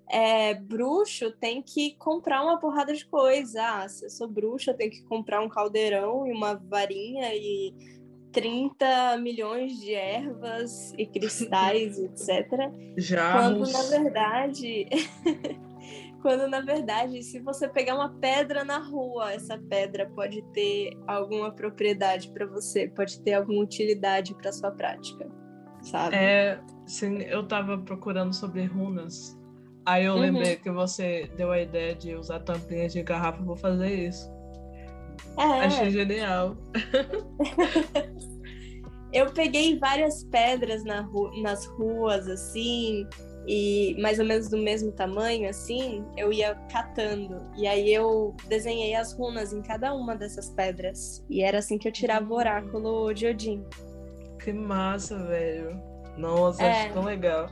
é, 0.08 0.54
bruxo 0.54 1.30
tem 1.32 1.62
que 1.62 1.94
comprar 1.96 2.42
uma 2.42 2.58
porrada 2.58 2.92
de 2.92 3.04
coisa. 3.06 3.62
Ah, 3.62 3.88
se 3.88 4.04
eu 4.04 4.10
sou 4.10 4.28
bruxa, 4.28 4.70
eu 4.72 4.76
tenho 4.76 4.90
que 4.90 5.02
comprar 5.04 5.40
um 5.40 5.48
caldeirão 5.48 6.26
e 6.26 6.32
uma 6.32 6.54
varinha 6.54 7.34
e 7.34 7.74
30 8.32 9.18
milhões 9.18 9.78
de 9.80 9.94
ervas 9.94 10.92
e 10.98 11.06
cristais, 11.06 11.98
etc. 11.98 12.70
Já. 12.96 13.32
Quando 13.32 13.70
na 13.70 13.82
verdade. 13.82 14.86
quando 16.22 16.48
na 16.48 16.60
verdade, 16.60 17.22
se 17.22 17.40
você 17.40 17.68
pegar 17.68 17.94
uma 17.94 18.14
pedra 18.18 18.64
na 18.64 18.78
rua, 18.78 19.32
essa 19.32 19.58
pedra 19.58 20.10
pode 20.14 20.42
ter 20.52 20.90
alguma 21.06 21.50
propriedade 21.50 22.30
para 22.32 22.46
você, 22.46 22.88
pode 22.88 23.20
ter 23.22 23.34
alguma 23.34 23.62
utilidade 23.62 24.34
para 24.34 24.52
sua 24.52 24.70
prática, 24.70 25.28
sabe? 25.82 26.16
É, 26.16 26.60
sim, 26.86 27.22
eu 27.22 27.42
estava 27.42 27.78
procurando 27.78 28.34
sobre 28.34 28.64
runas. 28.64 29.38
Aí 29.86 30.04
eu 30.04 30.14
uhum. 30.14 30.20
lembrei 30.20 30.56
que 30.56 30.70
você 30.70 31.30
deu 31.36 31.52
a 31.52 31.60
ideia 31.60 31.94
de 31.94 32.14
usar 32.14 32.40
tampinhas 32.40 32.92
de 32.92 33.02
garrafa, 33.02 33.42
vou 33.42 33.56
fazer 33.56 34.08
isso. 34.08 34.34
É. 35.38 35.64
Achei 35.64 35.90
genial. 35.90 36.56
eu 39.12 39.32
peguei 39.32 39.78
várias 39.78 40.24
pedras 40.24 40.84
na 40.84 41.02
ru 41.02 41.30
nas 41.40 41.66
ruas, 41.66 42.26
assim, 42.26 43.06
e 43.46 43.96
mais 44.00 44.18
ou 44.18 44.24
menos 44.24 44.48
do 44.48 44.58
mesmo 44.58 44.90
tamanho, 44.90 45.48
assim, 45.48 46.04
eu 46.16 46.32
ia 46.32 46.54
catando. 46.70 47.42
E 47.56 47.66
aí 47.66 47.92
eu 47.94 48.34
desenhei 48.48 48.94
as 48.94 49.12
runas 49.12 49.52
em 49.52 49.62
cada 49.62 49.94
uma 49.94 50.16
dessas 50.16 50.50
pedras. 50.50 51.24
E 51.30 51.42
era 51.42 51.58
assim 51.58 51.78
que 51.78 51.86
eu 51.86 51.92
tirava 51.92 52.28
o 52.32 52.36
oráculo 52.36 53.12
de 53.12 53.26
Odin. 53.28 53.64
Que 54.42 54.52
massa, 54.52 55.16
velho. 55.18 55.80
Nossa, 56.18 56.62
é. 56.62 56.86
acho 56.86 56.94
tão 56.94 57.04
legal. 57.04 57.48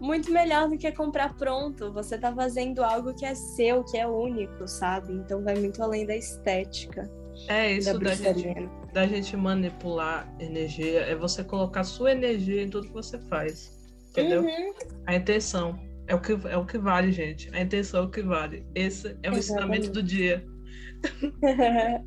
Muito 0.00 0.32
melhor 0.32 0.68
do 0.68 0.78
que 0.78 0.90
comprar 0.90 1.34
pronto. 1.36 1.92
Você 1.92 2.18
tá 2.18 2.34
fazendo 2.34 2.82
algo 2.82 3.14
que 3.14 3.26
é 3.26 3.34
seu, 3.34 3.84
que 3.84 3.98
é 3.98 4.06
único, 4.06 4.66
sabe? 4.66 5.12
Então 5.12 5.44
vai 5.44 5.54
muito 5.54 5.82
além 5.82 6.06
da 6.06 6.16
estética. 6.16 7.08
É 7.48 7.72
isso 7.72 7.98
da, 7.98 8.10
da 8.10 8.14
gente, 8.14 8.68
da 8.92 9.06
gente 9.06 9.36
manipular 9.36 10.28
energia, 10.38 11.00
é 11.00 11.14
você 11.14 11.42
colocar 11.42 11.84
sua 11.84 12.12
energia 12.12 12.62
em 12.62 12.68
tudo 12.68 12.88
que 12.88 12.92
você 12.92 13.18
faz. 13.18 13.81
Entendeu? 14.12 14.42
Uhum. 14.42 14.74
A 15.06 15.14
intenção 15.16 15.78
é 16.06 16.14
o, 16.14 16.20
que, 16.20 16.32
é 16.32 16.56
o 16.56 16.66
que 16.66 16.76
vale, 16.76 17.10
gente. 17.10 17.48
A 17.54 17.60
intenção 17.60 18.02
é 18.02 18.06
o 18.06 18.10
que 18.10 18.22
vale. 18.22 18.64
Esse 18.74 19.08
é 19.22 19.30
o 19.30 19.34
Exatamente. 19.34 19.38
ensinamento 19.38 19.90
do 19.90 20.02
dia. 20.02 20.46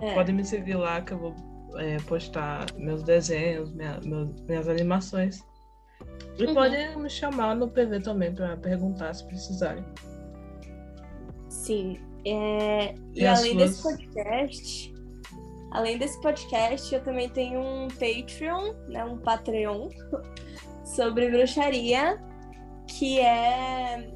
É. 0.00 0.14
Podem 0.14 0.34
me 0.34 0.44
seguir 0.44 0.74
lá 0.74 1.00
que 1.00 1.12
eu 1.12 1.18
vou 1.18 1.34
é, 1.76 1.96
postar 2.00 2.66
meus 2.76 3.02
desenhos, 3.02 3.72
minha, 3.72 4.00
meus, 4.04 4.40
minhas 4.42 4.68
animações. 4.68 5.40
E 6.38 6.44
uhum. 6.44 6.54
podem 6.54 6.96
me 6.98 7.08
chamar 7.08 7.54
no 7.54 7.68
PV 7.68 8.00
também 8.00 8.34
para 8.34 8.56
perguntar 8.56 9.14
se 9.14 9.24
precisarem. 9.26 9.84
Sim. 11.48 11.98
É... 12.24 12.94
E, 13.14 13.22
e 13.22 13.26
além 13.26 13.52
suas... 13.52 13.70
desse 13.70 13.82
podcast, 13.82 14.91
Além 15.72 15.96
desse 15.96 16.20
podcast, 16.20 16.94
eu 16.94 17.02
também 17.02 17.30
tenho 17.30 17.58
um 17.60 17.88
Patreon, 17.88 18.74
né, 18.88 19.04
um 19.04 19.16
Patreon, 19.16 19.88
sobre 20.84 21.30
bruxaria, 21.30 22.22
que 22.86 23.18
é, 23.18 24.10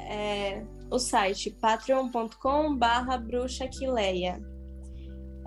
é 0.00 0.66
o 0.90 0.98
site 0.98 1.50
patreon.com 1.60 2.76
barra 2.76 3.16
bruxaquileia. 3.16 4.42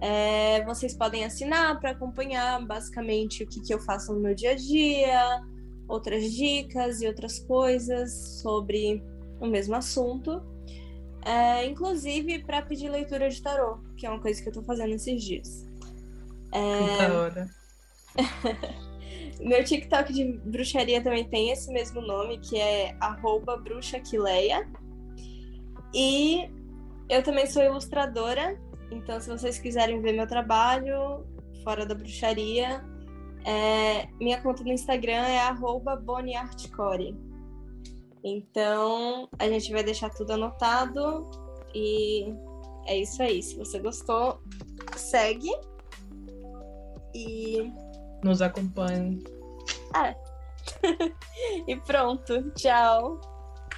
É, 0.02 0.64
vocês 0.64 0.96
podem 0.96 1.26
assinar 1.26 1.80
para 1.80 1.92
acompanhar 1.92 2.66
basicamente 2.66 3.44
o 3.44 3.48
que, 3.48 3.62
que 3.62 3.74
eu 3.74 3.80
faço 3.80 4.14
no 4.14 4.22
meu 4.22 4.34
dia 4.34 4.52
a 4.52 4.56
dia, 4.56 5.42
outras 5.88 6.32
dicas 6.32 7.02
e 7.02 7.08
outras 7.08 7.40
coisas 7.40 8.40
sobre 8.42 9.04
o 9.40 9.48
mesmo 9.48 9.76
assunto. 9.76 10.42
É, 11.24 11.66
inclusive 11.66 12.40
para 12.40 12.62
pedir 12.62 12.90
leitura 12.90 13.30
de 13.30 13.42
tarô, 13.42 13.78
que 13.96 14.06
é 14.06 14.10
uma 14.10 14.20
coisa 14.20 14.42
que 14.42 14.50
eu 14.50 14.54
tô 14.54 14.64
fazendo 14.64 14.94
esses 14.94 15.24
dias. 15.24 15.70
É... 16.52 17.08
Da 17.08 17.20
hora. 17.20 17.50
Meu 19.40 19.64
TikTok 19.64 20.14
de 20.14 20.34
bruxaria 20.46 21.02
também 21.02 21.28
tem 21.28 21.52
esse 21.52 21.72
mesmo 21.72 22.02
nome, 22.02 22.40
que 22.40 22.60
é 22.60 22.96
bruxaquileia. 23.58 24.68
E 25.94 26.50
eu 27.10 27.24
também 27.24 27.48
sou 27.48 27.64
ilustradora, 27.64 28.60
então 28.92 29.20
se 29.20 29.30
vocês 29.30 29.58
quiserem 29.58 30.02
ver 30.02 30.14
meu 30.14 30.28
trabalho 30.28 31.26
fora 31.64 31.86
da 31.86 31.96
bruxaria, 31.96 32.84
é... 33.46 34.08
minha 34.20 34.40
conta 34.42 34.64
no 34.64 34.72
Instagram 34.72 35.26
é 35.26 35.40
boniartcore. 35.96 37.16
Então, 38.24 39.28
a 39.40 39.48
gente 39.48 39.72
vai 39.72 39.84
deixar 39.84 40.10
tudo 40.10 40.34
anotado 40.34 41.30
e 41.74 42.34
é 42.86 42.98
isso 42.98 43.22
aí. 43.22 43.42
Se 43.42 43.58
você 43.58 43.80
gostou, 43.80 44.42
segue 44.96 45.52
e 47.14 47.72
nos 48.24 48.42
acompanhe. 48.42 49.24
Ah. 49.94 50.16
e 51.68 51.76
pronto. 51.78 52.52
Tchau. 52.52 53.20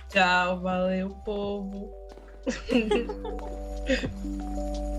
Tchau, 0.09 0.61
valeu, 0.61 1.09
povo. 1.25 1.91